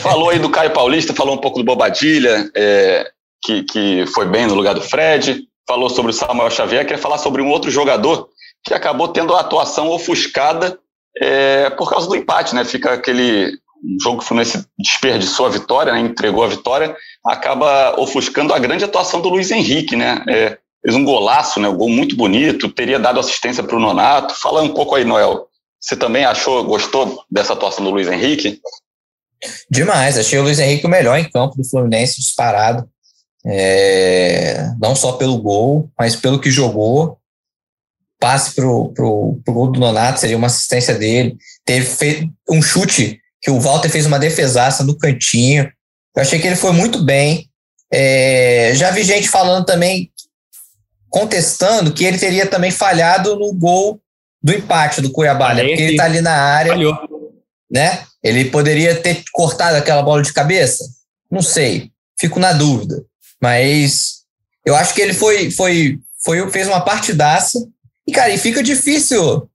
[0.00, 3.06] Falou aí do Caio Paulista, falou um pouco do Bobadilha, é,
[3.44, 5.46] que, que foi bem no lugar do Fred.
[5.68, 8.28] Falou sobre o Samuel Xavier, queria falar sobre um outro jogador
[8.64, 10.76] que acabou tendo a atuação ofuscada
[11.20, 12.64] é, por causa do empate, né?
[12.64, 13.52] Fica aquele
[14.00, 16.00] jogo que o Fluminense desperdiçou a vitória, né?
[16.00, 20.24] entregou a vitória, acaba ofuscando a grande atuação do Luiz Henrique, né?
[20.28, 21.68] É, fez um golaço, né?
[21.68, 24.34] Um gol muito bonito, teria dado assistência para o Nonato.
[24.34, 25.48] Fala um pouco aí, Noel.
[25.80, 28.60] Você também achou, gostou dessa atuação do Luiz Henrique?
[29.68, 32.88] Demais, achei o Luiz Henrique o melhor em campo do Fluminense, disparado.
[33.44, 37.18] É, não só pelo gol, mas pelo que jogou.
[38.20, 41.36] Passe pro, pro gol do Nonato, seria uma assistência dele.
[41.64, 45.70] Teve feito um chute que o Walter fez uma defesaça no cantinho.
[46.16, 47.48] Eu achei que ele foi muito bem.
[47.92, 50.10] É, já vi gente falando também,
[51.10, 54.00] contestando, que ele teria também falhado no gol
[54.42, 55.64] do empate do Cuiabá, né?
[55.64, 56.72] Porque ele tá ali na área.
[56.72, 56.96] Falhou.
[57.70, 58.04] Né?
[58.22, 60.84] Ele poderia ter cortado aquela bola de cabeça?
[61.30, 61.90] Não sei.
[62.20, 63.02] Fico na dúvida.
[63.40, 64.22] Mas
[64.64, 67.58] eu acho que ele foi, foi, foi fez uma partidaça.
[68.06, 69.48] E, cara, e fica difícil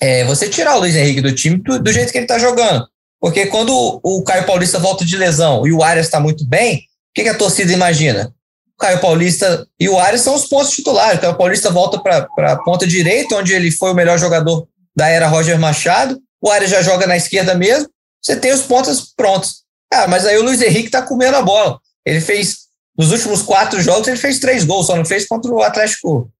[0.00, 2.86] é, você tirar o Luiz Henrique do time do, do, jeito que ele tá jogando.
[3.24, 6.80] Porque quando o Caio Paulista volta de lesão e o Arias está muito bem, o
[7.14, 8.30] que, que, a torcida imagina?
[8.76, 11.16] O Caio Paulista e o Arias são os pontos titulares.
[11.16, 15.08] O Caio Paulista volta para a ponta direita, onde ele foi o melhor jogador da
[15.08, 16.20] era Roger Machado.
[16.38, 17.88] O Arias já joga na esquerda mesmo.
[18.20, 19.62] Você tem os pontas prontos.
[19.90, 21.80] Ah, mas aí o Luiz Henrique está comendo a bola.
[22.04, 22.58] Ele fez,
[22.94, 26.30] nos últimos quatro jogos, ele fez três gols, só não fez contra o Atlético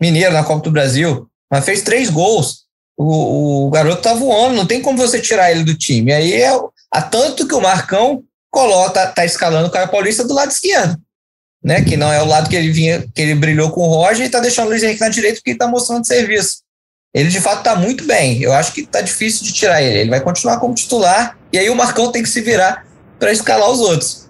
[0.00, 1.28] Mineiro na Copa do Brasil.
[1.48, 2.61] Mas fez três gols.
[2.96, 6.12] O, o garoto tá voando, não tem como você tirar ele do time.
[6.12, 6.50] Aí é
[6.90, 10.96] há tanto que o Marcão coloca, tá, tá escalando o Caio Paulista do lado esquerdo.
[11.64, 14.26] Né, que não é o lado que ele vinha, que ele brilhou com o Roger
[14.26, 16.56] e tá deixando o Luiz Henrique na direita porque ele tá mostrando serviço.
[17.14, 18.42] Ele de fato está muito bem.
[18.42, 20.00] Eu acho que está difícil de tirar ele.
[20.00, 22.84] Ele vai continuar como titular e aí o Marcão tem que se virar
[23.16, 24.28] para escalar os outros.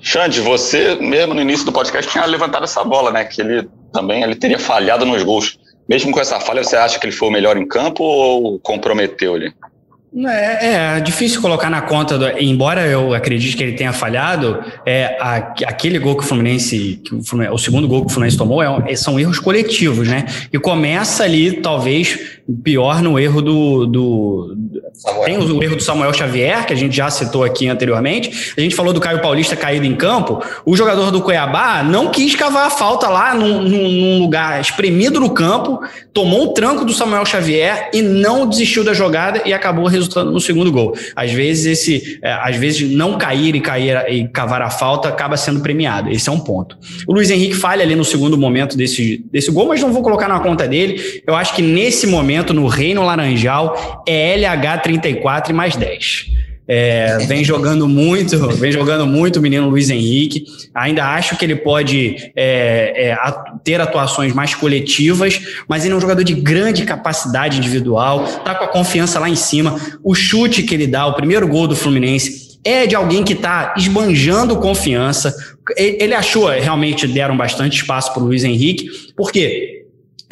[0.00, 3.24] Xande, você mesmo no início do podcast tinha levantado essa bola, né?
[3.24, 5.60] Que ele também ele teria falhado nos gols.
[5.88, 9.36] Mesmo com essa falha, você acha que ele foi o melhor em campo ou comprometeu
[9.36, 9.52] ele?
[10.14, 15.16] É, é, difícil colocar na conta, do, embora eu acredite que ele tenha falhado, é,
[15.18, 15.36] a,
[15.66, 18.62] aquele gol que o Fluminense, que o, Fluminense, o segundo gol que o Fluminense tomou,
[18.62, 20.26] é, são erros coletivos, né?
[20.52, 22.18] E começa ali, talvez,
[22.62, 24.56] pior no erro do, do,
[24.92, 25.24] Samuel.
[25.24, 28.52] Tem o, erro do Samuel Xavier, que a gente já citou aqui anteriormente.
[28.56, 30.42] A gente falou do Caio Paulista caído em campo.
[30.64, 35.30] O jogador do Cuiabá não quis cavar a falta lá num, num lugar espremido no
[35.30, 35.80] campo,
[36.12, 40.40] tomou o tranco do Samuel Xavier e não desistiu da jogada e acabou resultando no
[40.40, 40.96] segundo gol.
[41.14, 45.36] Às vezes, esse, é, às vezes não cair e cair e cavar a falta acaba
[45.36, 46.10] sendo premiado.
[46.10, 46.76] Esse é um ponto.
[47.06, 50.28] O Luiz Henrique falha ali no segundo momento desse, desse gol, mas não vou colocar
[50.28, 51.22] na conta dele.
[51.26, 56.51] Eu acho que nesse momento, no Reino Laranjal, é LH 34 e mais 10.
[56.66, 60.44] É, vem jogando muito, vem jogando muito o menino Luiz Henrique.
[60.74, 63.16] Ainda acho que ele pode é, é,
[63.64, 68.64] ter atuações mais coletivas, mas ele é um jogador de grande capacidade individual, tá com
[68.64, 69.78] a confiança lá em cima.
[70.02, 73.74] O chute que ele dá, o primeiro gol do Fluminense, é de alguém que está
[73.76, 75.34] esbanjando confiança.
[75.76, 79.81] Ele achou, realmente deram bastante espaço para o Luiz Henrique, porque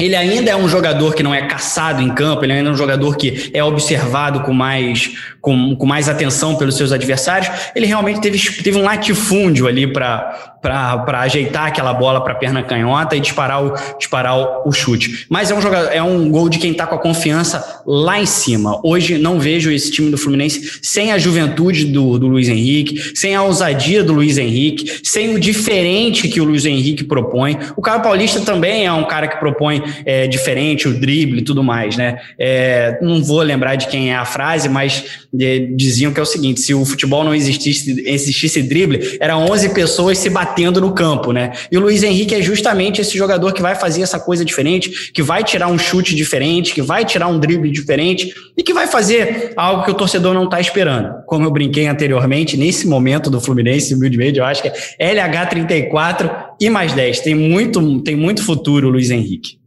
[0.00, 2.76] ele ainda é um jogador que não é caçado em campo, ele ainda é um
[2.76, 7.50] jogador que é observado com mais, com, com mais atenção pelos seus adversários.
[7.74, 12.62] Ele realmente teve, teve um latifúndio ali para para ajeitar aquela bola para a perna
[12.62, 15.26] canhota e disparar o, disparar o, o, chute.
[15.28, 18.26] Mas é um, jogador, é um gol de quem está com a confiança lá em
[18.26, 18.78] cima.
[18.84, 23.34] Hoje não vejo esse time do Fluminense sem a juventude do, do Luiz Henrique, sem
[23.34, 27.58] a ousadia do Luiz Henrique, sem o diferente que o Luiz Henrique propõe.
[27.74, 31.64] O Caio Paulista também é um cara que propõe é, diferente, o drible e tudo
[31.64, 31.96] mais.
[31.96, 32.18] Né?
[32.38, 35.04] É, não vou lembrar de quem é a frase, mas
[35.40, 39.70] é, diziam que é o seguinte: se o futebol não existisse, existisse drible, eram 11
[39.70, 41.52] pessoas se batendo batendo no campo, né?
[41.70, 45.22] E o Luiz Henrique é justamente esse jogador que vai fazer essa coisa diferente, que
[45.22, 49.52] vai tirar um chute diferente, que vai tirar um drible diferente e que vai fazer
[49.56, 51.22] algo que o torcedor não está esperando.
[51.26, 56.30] Como eu brinquei anteriormente, nesse momento do Fluminense, humildemente, eu acho que é LH34
[56.60, 57.20] e mais 10.
[57.20, 59.58] Tem muito, tem muito futuro o Luiz Henrique.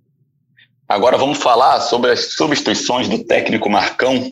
[0.87, 4.31] Agora vamos falar sobre as substituições do técnico Marcão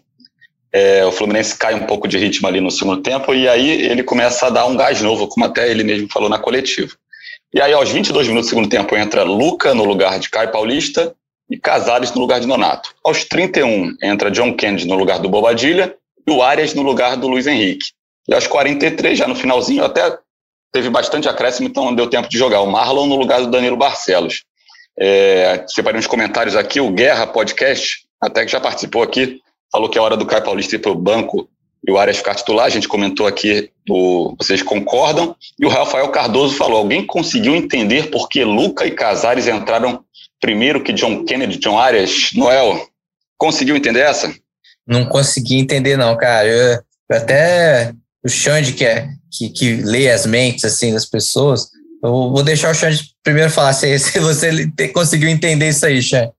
[0.74, 4.04] é, o Fluminense cai um pouco de ritmo ali no segundo tempo e aí ele
[4.04, 6.94] começa a dar um gás novo, como até ele mesmo falou na coletiva.
[7.54, 11.14] E aí, aos 22 minutos do segundo tempo, entra Luca no lugar de Caio Paulista
[11.50, 12.96] e Casares no lugar de Nonato.
[13.04, 15.94] Aos 31, entra John Kennedy no lugar do Bobadilha
[16.26, 17.88] e o Arias no lugar do Luiz Henrique.
[18.30, 20.18] E aos 43, já no finalzinho, até
[20.72, 22.62] teve bastante acréscimo, então não deu tempo de jogar.
[22.62, 24.44] O Marlon no lugar do Danilo Barcelos.
[24.98, 29.42] É, separei uns comentários aqui, o Guerra Podcast, até que já participou aqui,
[29.72, 31.48] falou que é hora do Caio Paulista ir para o banco
[31.88, 32.66] e o Arias ficar titular.
[32.66, 35.36] A gente comentou aqui, o, vocês concordam.
[35.60, 40.04] E o Rafael Cardoso falou: alguém conseguiu entender por que Luca e Casares entraram
[40.40, 42.32] primeiro que John Kennedy, John Arias?
[42.36, 42.88] Noel,
[43.38, 44.34] conseguiu entender essa?
[44.86, 46.48] Não consegui entender, não, cara.
[46.48, 47.94] Eu, eu até
[48.24, 51.70] o Xande, que, é, que, que lê as mentes assim das pessoas,
[52.04, 56.32] eu vou deixar o Xande primeiro falar se, se você conseguiu entender isso aí, Xande.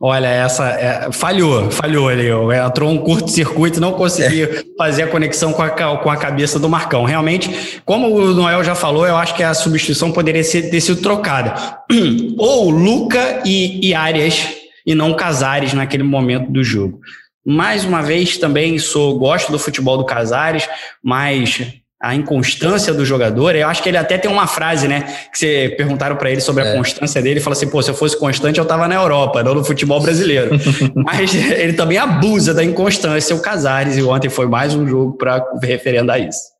[0.00, 2.28] Olha, essa é, falhou, falhou ali.
[2.66, 4.64] Entrou um curto-circuito, não conseguiu é.
[4.76, 7.04] fazer a conexão com a, com a cabeça do Marcão.
[7.04, 11.00] Realmente, como o Noel já falou, eu acho que a substituição poderia ser, ter sido
[11.00, 11.54] trocada.
[12.38, 14.48] Ou Luca e, e Arias,
[14.86, 17.00] e não Casares naquele momento do jogo.
[17.44, 20.68] Mais uma vez, também sou gosto do futebol do Casares,
[21.02, 21.62] mas
[22.00, 23.54] a inconstância do jogador.
[23.54, 25.02] Eu acho que ele até tem uma frase, né?
[25.32, 26.72] Que você perguntaram para ele sobre é.
[26.72, 29.42] a constância dele, e falou assim: pô, se eu fosse constante, eu tava na Europa,
[29.42, 30.50] não no futebol brasileiro.
[30.94, 35.44] Mas ele também abusa da inconstância, o Casares, e ontem foi mais um jogo para
[35.62, 36.56] referendar isso.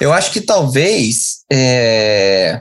[0.00, 2.60] Eu acho que talvez é...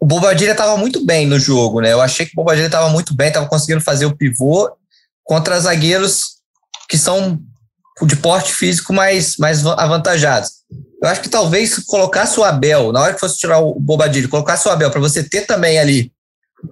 [0.00, 1.92] o Bobadilha estava muito bem no jogo, né?
[1.92, 4.70] Eu achei que o Bobadilha estava muito bem, estava conseguindo fazer o pivô
[5.24, 6.42] contra zagueiros
[6.88, 7.38] que são
[8.02, 10.61] de porte físico mais, mais avantajados.
[11.02, 14.68] Eu acho que talvez colocasse o Abel, na hora que fosse tirar o Bobadilho, colocasse
[14.68, 16.12] o Abel para você ter também ali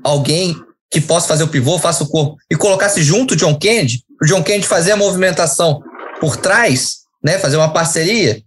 [0.05, 0.55] alguém
[0.89, 4.26] que possa fazer o pivô, faça o corpo, e colocasse junto o John Kennedy, o
[4.26, 5.83] John Kennedy fazer a movimentação
[6.20, 8.41] por trás, né, fazer uma parceria,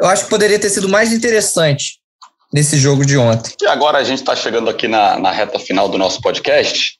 [0.00, 1.98] eu acho que poderia ter sido mais interessante
[2.52, 3.52] nesse jogo de ontem.
[3.60, 6.96] E agora a gente está chegando aqui na, na reta final do nosso podcast,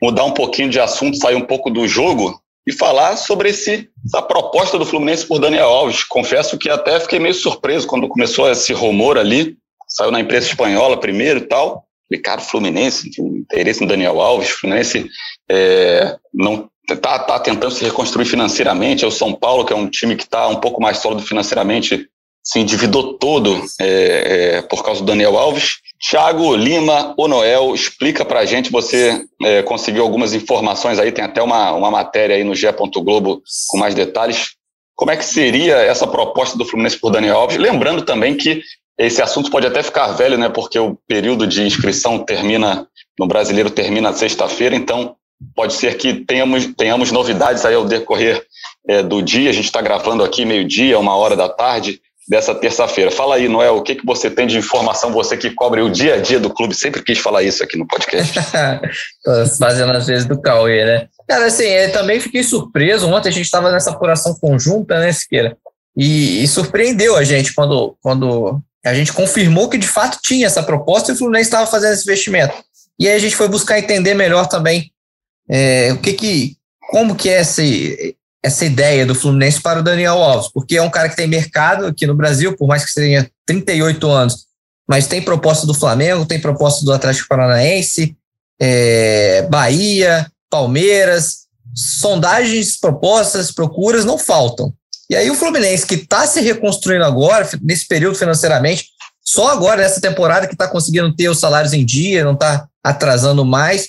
[0.00, 4.22] mudar um pouquinho de assunto, sair um pouco do jogo e falar sobre esse, essa
[4.22, 6.04] proposta do Fluminense por Daniel Alves.
[6.04, 9.56] Confesso que até fiquei meio surpreso quando começou esse rumor ali,
[9.88, 11.84] saiu na imprensa espanhola primeiro e tal.
[12.08, 15.08] Falei, cara, Fluminense, interesse no Daniel Alves, Fluminense
[15.50, 19.04] é, não está tá tentando se reconstruir financeiramente.
[19.04, 22.08] É o São Paulo, que é um time que está um pouco mais sólido financeiramente,
[22.42, 25.76] se endividou todo é, é, por causa do Daniel Alves.
[26.00, 31.22] Tiago Lima, o Noel, explica para a gente, você é, conseguiu algumas informações aí, tem
[31.22, 32.72] até uma, uma matéria aí no G.
[33.02, 34.54] Globo com mais detalhes.
[34.96, 37.58] Como é que seria essa proposta do Fluminense por Daniel Alves?
[37.58, 38.62] Lembrando também que
[38.98, 40.48] esse assunto pode até ficar velho, né?
[40.48, 42.86] Porque o período de inscrição termina,
[43.18, 45.16] no brasileiro termina sexta-feira, então
[45.54, 48.46] pode ser que tenhamos, tenhamos novidades aí ao decorrer
[48.88, 49.50] é, do dia.
[49.50, 52.00] A gente está gravando aqui meio-dia, uma hora da tarde
[52.30, 53.10] dessa terça-feira.
[53.10, 56.14] Fala aí, Noel, o que, que você tem de informação, você que cobre o dia
[56.14, 58.38] a dia do clube, sempre quis falar isso aqui no podcast.
[59.58, 61.08] Fazendo às vezes do Cauê, né?
[61.28, 65.56] Cara, assim, eu também fiquei surpreso, ontem a gente estava nessa apuração conjunta, né, Siqueira?
[65.96, 70.62] E, e, surpreendeu a gente quando, quando a gente confirmou que de fato tinha essa
[70.62, 72.54] proposta e o Fluminense estava fazendo esse investimento.
[72.96, 74.92] E aí a gente foi buscar entender melhor também
[75.48, 76.56] é, o que que,
[76.92, 80.90] como que é esse, essa ideia do Fluminense para o Daniel Alves, porque é um
[80.90, 84.46] cara que tem mercado aqui no Brasil, por mais que tenha 38 anos,
[84.88, 88.16] mas tem proposta do Flamengo, tem proposta do Atlético Paranaense,
[88.60, 94.72] é, Bahia, Palmeiras, sondagens, propostas, procuras não faltam.
[95.08, 98.86] E aí o Fluminense, que está se reconstruindo agora, nesse período financeiramente,
[99.22, 103.44] só agora, nessa temporada, que está conseguindo ter os salários em dia, não está atrasando
[103.44, 103.88] mais.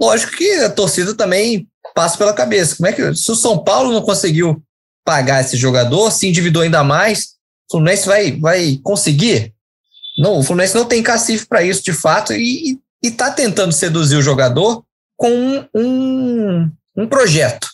[0.00, 1.66] Lógico que a torcida também
[1.96, 2.76] passa pela cabeça.
[2.76, 4.62] Como é que se o São Paulo não conseguiu
[5.02, 7.36] pagar esse jogador, se endividou ainda mais,
[7.68, 9.54] o Fluminense vai, vai conseguir?
[10.18, 14.22] Não, o Fluminense não tem cacife para isso de fato e está tentando seduzir o
[14.22, 14.84] jogador
[15.16, 17.66] com um, um, projeto,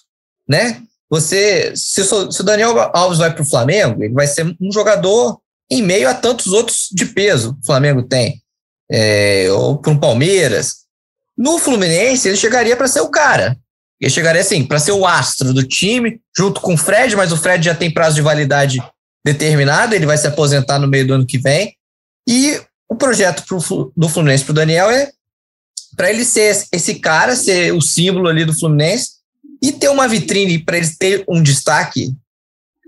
[0.48, 0.80] né?
[1.10, 4.72] Você, se, o, se o Daniel Alves vai para o Flamengo, ele vai ser um
[4.72, 8.40] jogador em meio a tantos outros de peso que o Flamengo tem,
[8.90, 10.82] é, ou para um Palmeiras.
[11.36, 13.56] No Fluminense, ele chegaria para ser o cara.
[14.02, 17.36] Ele chegaria assim, para ser o astro do time, junto com o Fred, mas o
[17.36, 18.82] Fred já tem prazo de validade
[19.24, 21.76] determinado, ele vai se aposentar no meio do ano que vem.
[22.28, 25.12] E o projeto pro, do Fluminense para o Daniel é
[25.96, 29.10] para ele ser esse cara, ser o símbolo ali do Fluminense
[29.62, 32.12] e ter uma vitrine para ele ter um destaque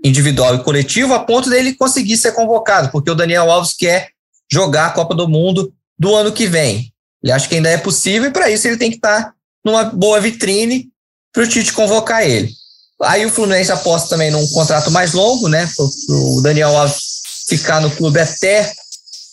[0.03, 4.09] individual e coletivo a ponto dele conseguir ser convocado, porque o Daniel Alves quer
[4.51, 6.91] jogar a Copa do Mundo do ano que vem.
[7.23, 9.85] Ele acha que ainda é possível e para isso ele tem que estar tá numa
[9.85, 10.91] boa vitrine
[11.35, 12.51] para o Tite convocar ele.
[13.03, 15.69] Aí o Fluminense aposta também num contrato mais longo, né?
[15.75, 16.95] Para o Daniel Alves
[17.49, 18.73] ficar no clube até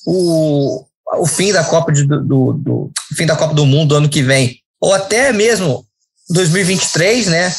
[0.04, 0.84] o,
[1.14, 4.20] o fim da Copa de, do, do, fim da Copa do Mundo do ano que
[4.20, 5.86] vem, ou até mesmo
[6.30, 7.54] 2023, né?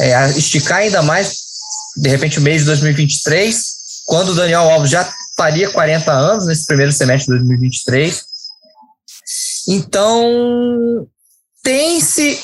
[0.00, 1.38] É, esticar ainda mais,
[1.96, 3.74] de repente, o mês de 2023,
[4.06, 8.24] quando o Daniel Alves já faria 40 anos nesse primeiro semestre de 2023.
[9.68, 11.06] Então,
[11.62, 12.40] tem-se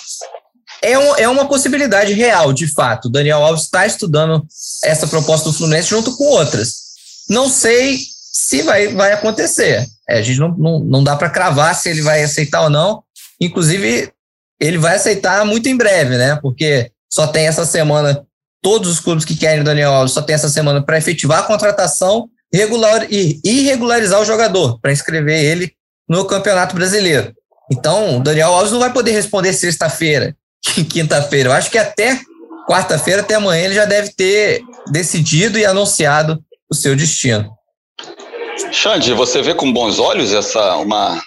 [0.83, 3.07] é, um, é uma possibilidade real, de fato.
[3.07, 4.47] O Daniel Alves está estudando
[4.85, 6.91] essa proposta do Fluminense junto com outras.
[7.29, 7.99] Não sei
[8.33, 9.87] se vai, vai acontecer.
[10.09, 13.03] É, a gente não, não, não dá para cravar se ele vai aceitar ou não.
[13.41, 14.11] Inclusive,
[14.59, 16.39] ele vai aceitar muito em breve, né?
[16.41, 18.25] Porque só tem essa semana,
[18.63, 21.47] todos os clubes que querem o Daniel Alves só tem essa semana para efetivar a
[21.47, 25.73] contratação regular, e irregularizar o jogador, para inscrever ele
[26.09, 27.33] no Campeonato Brasileiro.
[27.71, 30.37] Então, o Daniel Alves não vai poder responder sexta-feira
[30.91, 31.51] quinta-feira.
[31.51, 32.21] Eu acho que até
[32.69, 37.51] quarta-feira, até amanhã, ele já deve ter decidido e anunciado o seu destino.
[38.71, 41.21] Xande, você vê com bons olhos essa uma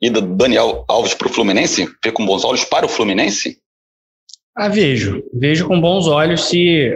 [0.00, 1.88] ida do Daniel Alves para o Fluminense?
[2.04, 3.58] Vê com bons olhos para o Fluminense?
[4.56, 5.22] Ah, vejo.
[5.32, 6.94] Vejo com bons olhos se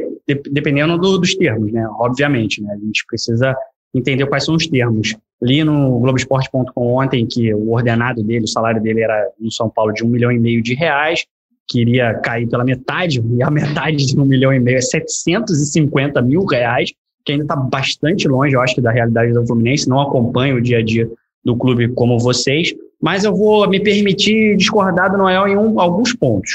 [0.50, 1.86] dependendo do, dos termos, né?
[1.98, 2.74] Obviamente, né?
[2.74, 3.54] A gente precisa
[3.94, 5.14] entender quais são os termos.
[5.40, 9.92] Li no Globoesporte.com ontem que o ordenado dele, o salário dele era no São Paulo
[9.92, 11.24] de um milhão e meio de reais,
[11.68, 16.44] queria cair pela metade, e a metade de um milhão e meio é 750 mil
[16.44, 16.92] reais,
[17.24, 20.78] que ainda está bastante longe, eu acho, da realidade do Fluminense, não acompanho o dia
[20.78, 21.10] a dia
[21.44, 26.14] do clube como vocês, mas eu vou me permitir discordar do Noel em um, alguns
[26.14, 26.50] pontos.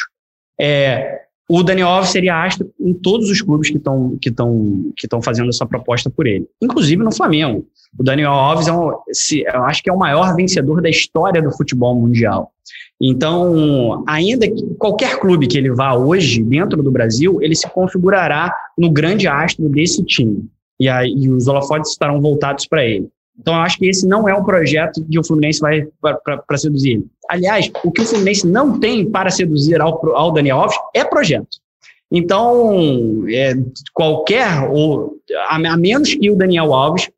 [0.60, 1.22] É,
[1.52, 5.66] o Daniel Alves seria astro em todos os clubes que estão que que fazendo essa
[5.66, 7.66] proposta por ele, inclusive no Flamengo.
[7.98, 11.42] O Daniel Alves é um, se, eu acho que é o maior vencedor da história
[11.42, 12.52] do futebol mundial.
[13.02, 18.54] Então, ainda que qualquer clube que ele vá hoje dentro do Brasil, ele se configurará
[18.78, 20.48] no grande astro desse time.
[20.80, 23.10] E aí e os holofotes estarão voltados para ele.
[23.40, 26.92] Então, eu acho que esse não é um projeto que o Fluminense vai para seduzir
[26.92, 27.08] ele.
[27.30, 31.48] Aliás, o que o Fluminense não tem para seduzir ao, ao Daniel Alves é projeto.
[32.12, 33.54] Então, é,
[33.94, 35.18] qualquer, ou,
[35.48, 37.10] a, a menos que o Daniel Alves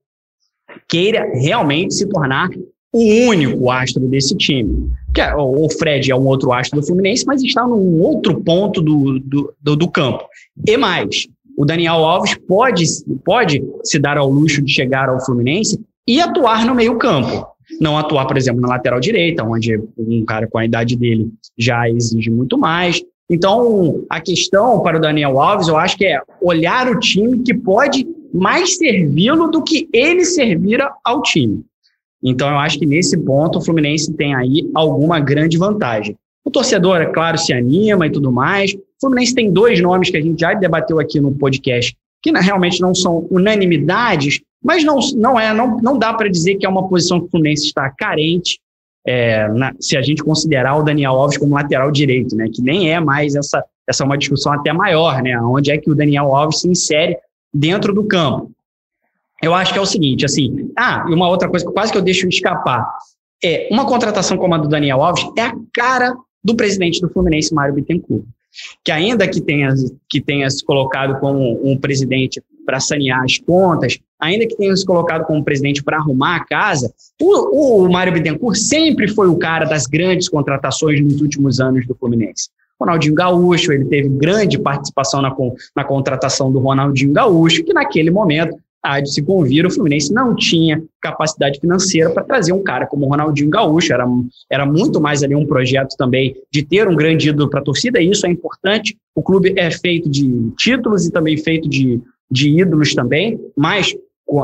[0.87, 2.49] queira realmente se tornar
[2.93, 4.91] o único astro desse time.
[5.13, 8.81] Que é, o Fred é um outro astro do Fluminense, mas está num outro ponto
[8.81, 10.25] do, do, do, do campo.
[10.67, 12.85] E mais, o Daniel Alves pode,
[13.23, 17.47] pode se dar ao luxo de chegar ao Fluminense e atuar no meio-campo.
[17.79, 21.89] Não atuar, por exemplo, na lateral direita, onde um cara com a idade dele já
[21.89, 23.01] exige muito mais.
[23.29, 27.53] Então, a questão para o Daniel Alves, eu acho que é olhar o time que
[27.53, 31.63] pode mais servi-lo do que ele servira ao time.
[32.21, 36.17] Então, eu acho que nesse ponto o Fluminense tem aí alguma grande vantagem.
[36.43, 38.73] O torcedor, é claro, se anima e tudo mais.
[38.73, 42.81] O Fluminense tem dois nomes que a gente já debateu aqui no podcast, que realmente
[42.81, 46.87] não são unanimidades, mas não, não, é, não, não dá para dizer que é uma
[46.87, 48.59] posição que o Fluminense está carente,
[49.05, 52.91] é, na, se a gente considerar o Daniel Alves como lateral direito, né, que nem
[52.91, 56.35] é mais essa, essa é uma discussão até maior, né, onde é que o Daniel
[56.35, 57.17] Alves se insere
[57.53, 58.51] dentro do campo.
[59.41, 61.97] Eu acho que é o seguinte, assim, ah, e uma outra coisa que quase que
[61.97, 62.87] eu deixo escapar,
[63.43, 67.53] é uma contratação como a do Daniel Alves é a cara do presidente do Fluminense,
[67.53, 68.23] Mário Bittencourt
[68.83, 69.73] que ainda que tenha,
[70.09, 74.85] que tenha se colocado como um presidente para sanear as contas, ainda que tenha se
[74.85, 79.65] colocado como presidente para arrumar a casa, o, o Mário Bittencourt sempre foi o cara
[79.65, 82.49] das grandes contratações nos últimos anos do Fluminense.
[82.79, 85.35] Ronaldinho Gaúcho, ele teve grande participação na,
[85.75, 90.35] na contratação do Ronaldinho Gaúcho, que naquele momento há de se convir, o Fluminense não
[90.35, 94.05] tinha capacidade financeira para trazer um cara como o Ronaldinho Gaúcho, era,
[94.49, 98.01] era muito mais ali um projeto também de ter um grande ídolo para a torcida,
[98.01, 98.97] e isso é importante.
[99.13, 102.01] O clube é feito de títulos e também feito de,
[102.31, 103.93] de ídolos também, mas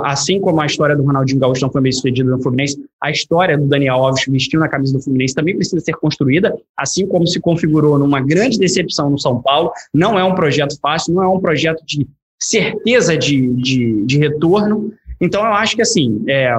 [0.03, 3.57] assim como a história do Ronaldinho Gaúcho não foi bem sucedida no Fluminense, a história
[3.57, 7.39] do Daniel Alves vestindo a camisa do Fluminense também precisa ser construída, assim como se
[7.39, 9.71] configurou numa grande decepção no São Paulo.
[9.93, 12.05] Não é um projeto fácil, não é um projeto de
[12.39, 14.91] certeza de, de, de retorno.
[15.21, 16.53] Então, eu acho que, assim, é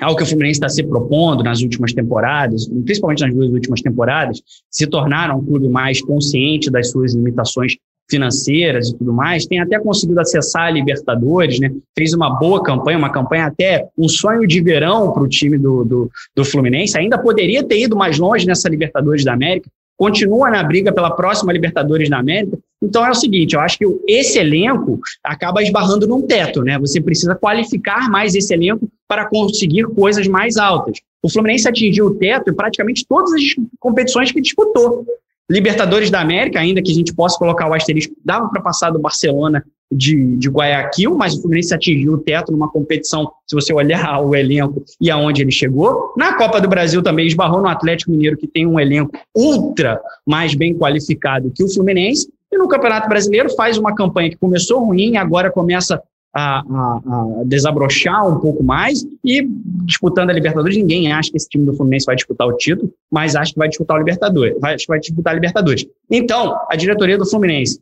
[0.00, 4.40] algo que o Fluminense está se propondo nas últimas temporadas, principalmente nas duas últimas temporadas,
[4.70, 7.76] se tornar um clube mais consciente das suas limitações
[8.10, 11.70] financeiras e tudo mais, tem até conseguido acessar a Libertadores, né?
[11.96, 15.84] fez uma boa campanha, uma campanha até um sonho de verão para o time do,
[15.84, 20.62] do, do Fluminense, ainda poderia ter ido mais longe nessa Libertadores da América, continua na
[20.62, 22.56] briga pela próxima Libertadores da América.
[22.80, 26.78] Então é o seguinte, eu acho que esse elenco acaba esbarrando num teto, né?
[26.78, 30.98] Você precisa qualificar mais esse elenco para conseguir coisas mais altas.
[31.20, 33.42] O Fluminense atingiu o teto em praticamente todas as
[33.80, 35.04] competições que disputou.
[35.50, 38.98] Libertadores da América, ainda que a gente possa colocar o asterisco, dava para passar do
[38.98, 44.20] Barcelona de, de Guayaquil, mas o Fluminense atingiu o teto numa competição, se você olhar
[44.20, 46.12] o elenco e aonde ele chegou.
[46.16, 50.54] Na Copa do Brasil também esbarrou no Atlético Mineiro, que tem um elenco ultra mais
[50.54, 52.28] bem qualificado que o Fluminense.
[52.52, 56.02] E no Campeonato Brasileiro faz uma campanha que começou ruim, agora começa
[56.34, 59.46] a, a, a, desabrochar um pouco mais e
[59.84, 63.34] disputando a Libertadores, ninguém acha que esse time do Fluminense vai disputar o título, mas
[63.34, 65.86] acha que vai disputar o Libertadores, vai, acho que vai disputar a Libertadores.
[66.10, 67.80] Então, a diretoria do Fluminense,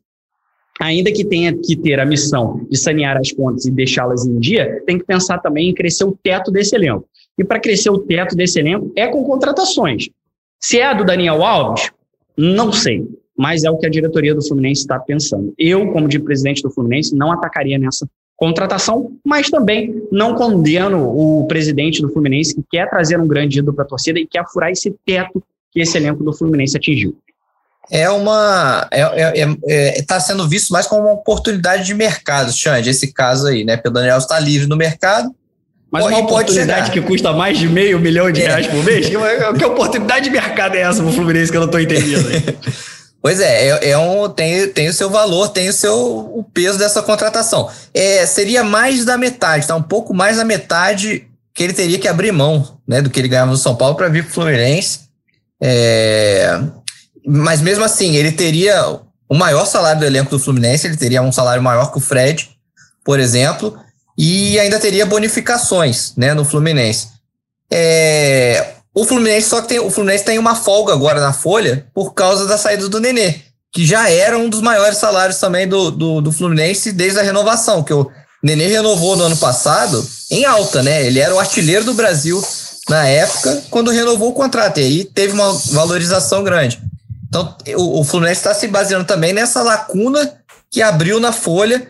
[0.80, 4.82] ainda que tenha que ter a missão de sanear as contas e deixá-las em dia,
[4.86, 7.06] tem que pensar também em crescer o teto desse elenco.
[7.38, 10.08] E para crescer o teto desse elenco é com contratações.
[10.60, 11.90] Se é a do Daniel Alves,
[12.36, 15.52] não sei mas é o que a diretoria do Fluminense está pensando.
[15.58, 21.46] Eu, como de presidente do Fluminense, não atacaria nessa contratação, mas também não condeno o
[21.46, 24.70] presidente do Fluminense que quer trazer um grande ídolo para a torcida e quer furar
[24.70, 27.16] esse teto que esse elenco do Fluminense atingiu.
[27.90, 28.88] é uma.
[28.92, 33.12] Está é, é, é, tá sendo visto mais como uma oportunidade de mercado, Xande, esse
[33.12, 33.76] caso aí, né?
[33.76, 35.34] Porque o Daniel está livre no mercado.
[35.90, 39.06] Mas uma oportunidade que custa mais de meio milhão de reais por mês?
[39.08, 39.14] que,
[39.58, 42.28] que oportunidade de mercado é essa pro Fluminense que eu não estou entendendo?
[43.26, 45.92] Pois é, é, é, um, tem, tem o seu valor, tem o seu
[46.32, 47.68] o peso dessa contratação.
[47.92, 49.74] É, seria mais da metade, tá?
[49.74, 53.26] Um pouco mais da metade que ele teria que abrir mão né, do que ele
[53.26, 55.00] ganhava no São Paulo para vir para o Fluminense.
[55.60, 56.56] É,
[57.26, 58.96] mas mesmo assim, ele teria
[59.28, 62.48] o maior salário do elenco do Fluminense, ele teria um salário maior que o Fred,
[63.04, 63.76] por exemplo,
[64.16, 67.08] e ainda teria bonificações né, no Fluminense.
[67.72, 72.46] É, o Fluminense só tem, o Fluminense tem uma folga agora na folha por causa
[72.46, 73.40] da saída do Nenê,
[73.70, 77.82] que já era um dos maiores salários também do, do, do Fluminense desde a renovação,
[77.82, 78.10] que o
[78.42, 81.04] Nenê renovou no ano passado em alta, né?
[81.04, 82.42] Ele era o artilheiro do Brasil
[82.88, 86.80] na época, quando renovou o contrato, e aí teve uma valorização grande.
[87.28, 90.40] Então, o, o Fluminense está se baseando também nessa lacuna
[90.70, 91.86] que abriu na folha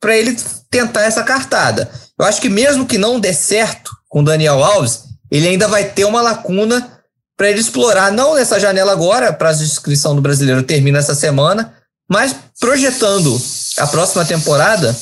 [0.00, 0.36] para ele
[0.70, 1.90] tentar essa cartada.
[2.16, 5.84] Eu acho que mesmo que não dê certo com o Daniel Alves, ele ainda vai
[5.84, 6.96] ter uma lacuna
[7.36, 11.74] para ele explorar, não nessa janela agora, para a inscrição do brasileiro termina essa semana,
[12.08, 13.40] mas projetando
[13.78, 14.96] a próxima temporada,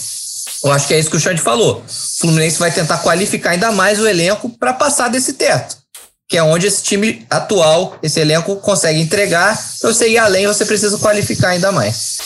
[0.64, 1.84] eu acho que é isso que o Xande falou.
[1.86, 5.76] O Fluminense vai tentar qualificar ainda mais o elenco para passar desse teto,
[6.28, 9.56] que é onde esse time atual, esse elenco consegue entregar.
[9.80, 12.16] Para você ir além, você precisa qualificar ainda mais.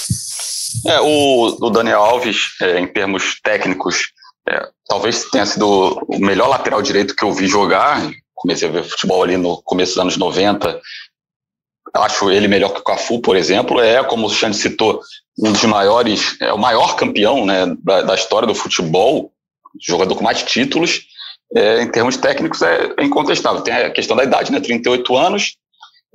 [0.86, 4.12] É, o, o Daniel Alves, é, em termos técnicos,
[4.48, 8.10] é, talvez tenha sido o melhor lateral direito que eu vi jogar.
[8.34, 10.80] Comecei a ver futebol ali no começo dos anos 90.
[11.94, 13.80] Acho ele melhor que o Cafu, por exemplo.
[13.80, 15.00] É, como o Xande citou,
[15.38, 19.32] um dos maiores, é o maior campeão né, da, da história do futebol,
[19.80, 21.02] jogador com mais títulos.
[21.54, 23.62] É, em termos técnicos, é, é, incontestável.
[23.62, 24.60] Tem a questão da idade, né?
[24.60, 25.56] 38 anos.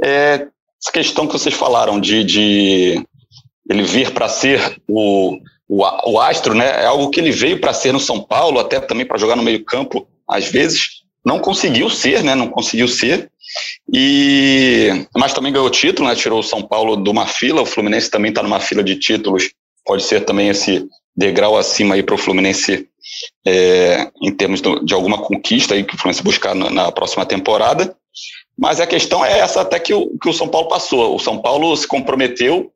[0.04, 0.48] É,
[0.82, 3.08] essa questão que vocês falaram de, de
[3.70, 6.84] ele vir para ser o, o, o, astro, né?
[6.84, 9.44] É algo que ele veio para ser no São Paulo, até também para jogar no
[9.44, 11.04] meio-campo, às vezes.
[11.26, 12.36] Não conseguiu ser, né?
[12.36, 13.32] Não conseguiu ser.
[13.92, 16.16] E mas também ganhou título, né?
[16.16, 17.62] Tirou o São Paulo de uma fila.
[17.62, 19.52] O Fluminense também está numa fila de títulos.
[19.86, 20.86] Pode ser também esse
[21.16, 22.88] degrau acima aí para o Fluminense
[23.46, 27.96] é, em termos de alguma conquista aí que o Fluminense buscar na, na, próxima temporada.
[28.58, 31.16] Mas a questão é essa até que o, que o São Paulo passou.
[31.16, 32.72] O São Paulo se comprometeu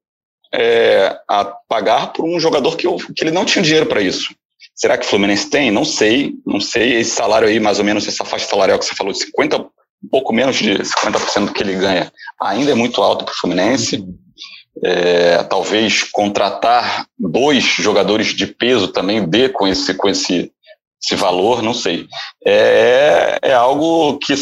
[0.54, 4.34] é, a pagar por um jogador que, que ele não tinha dinheiro para isso.
[4.76, 5.72] Será que o Fluminense tem?
[5.72, 6.93] Não sei, não sei.
[6.98, 10.10] Esse salário aí, mais ou menos, essa faixa salarial que você falou, de 50, um
[10.10, 14.06] pouco menos de 50% do que ele ganha, ainda é muito alto para o Fluminense.
[14.84, 20.52] É, talvez contratar dois jogadores de peso também dê com esse, com esse,
[21.04, 22.08] esse valor, não sei.
[22.45, 24.36] É, é algo que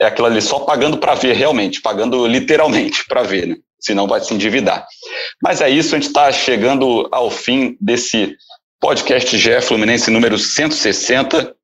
[0.00, 3.56] é aquilo ali só pagando para ver, realmente, pagando literalmente para ver, né?
[3.84, 4.86] Senão vai se endividar.
[5.42, 8.36] Mas é isso, a gente está chegando ao fim desse
[8.80, 11.54] podcast GE Fluminense número 160.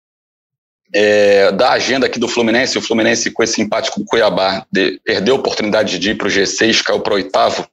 [0.93, 5.01] É, da agenda aqui do Fluminense, o Fluminense com esse empate com o Cuiabá de,
[5.05, 7.64] perdeu a oportunidade de ir para o G6, caiu para o oitavo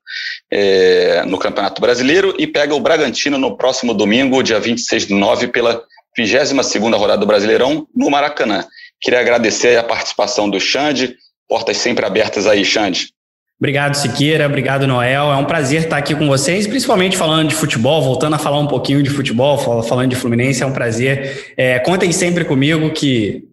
[0.52, 5.48] é, no Campeonato Brasileiro e pega o Bragantino no próximo domingo, dia 26 de nove,
[5.48, 5.84] pela
[6.16, 8.64] 22 segunda rodada do Brasileirão no Maracanã.
[9.02, 11.16] Queria agradecer a participação do Xande,
[11.48, 13.14] portas sempre abertas aí, Xande.
[13.60, 14.46] Obrigado, Siqueira.
[14.46, 15.32] Obrigado, Noel.
[15.32, 18.68] É um prazer estar aqui com vocês, principalmente falando de futebol, voltando a falar um
[18.68, 21.54] pouquinho de futebol, falando de Fluminense, é um prazer.
[21.58, 23.44] É, contem sempre comigo que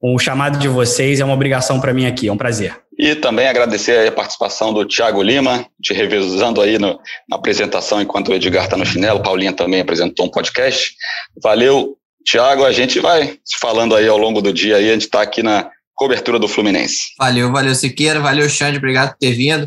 [0.00, 2.76] o chamado de vocês é uma obrigação para mim aqui, é um prazer.
[2.98, 6.98] E também agradecer a participação do Thiago Lima, te revezando aí no,
[7.28, 10.92] na apresentação enquanto o Edgar está no chinelo, Paulinha também apresentou um podcast.
[11.40, 11.96] Valeu,
[12.28, 15.22] Thiago, a gente vai se falando aí ao longo do dia aí, a gente está
[15.22, 15.70] aqui na
[16.02, 16.98] cobertura do Fluminense.
[17.16, 19.64] Valeu, valeu, Siqueira, valeu, Xande, obrigado por ter vindo.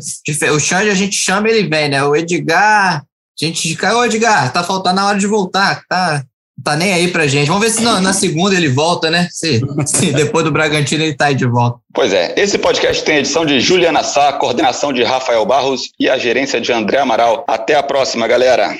[0.54, 2.04] O Xande a gente chama, ele vem, né?
[2.04, 6.22] O Edgar, a gente ô Edgar, tá faltando a hora de voltar, tá,
[6.62, 7.48] tá nem aí pra gente.
[7.48, 9.28] Vamos ver se na, na segunda ele volta, né?
[9.30, 11.78] Se, se, depois do Bragantino ele tá aí de volta.
[11.94, 16.18] Pois é, esse podcast tem edição de Juliana Sá, coordenação de Rafael Barros e a
[16.18, 17.46] gerência de André Amaral.
[17.48, 18.76] Até a próxima, galera.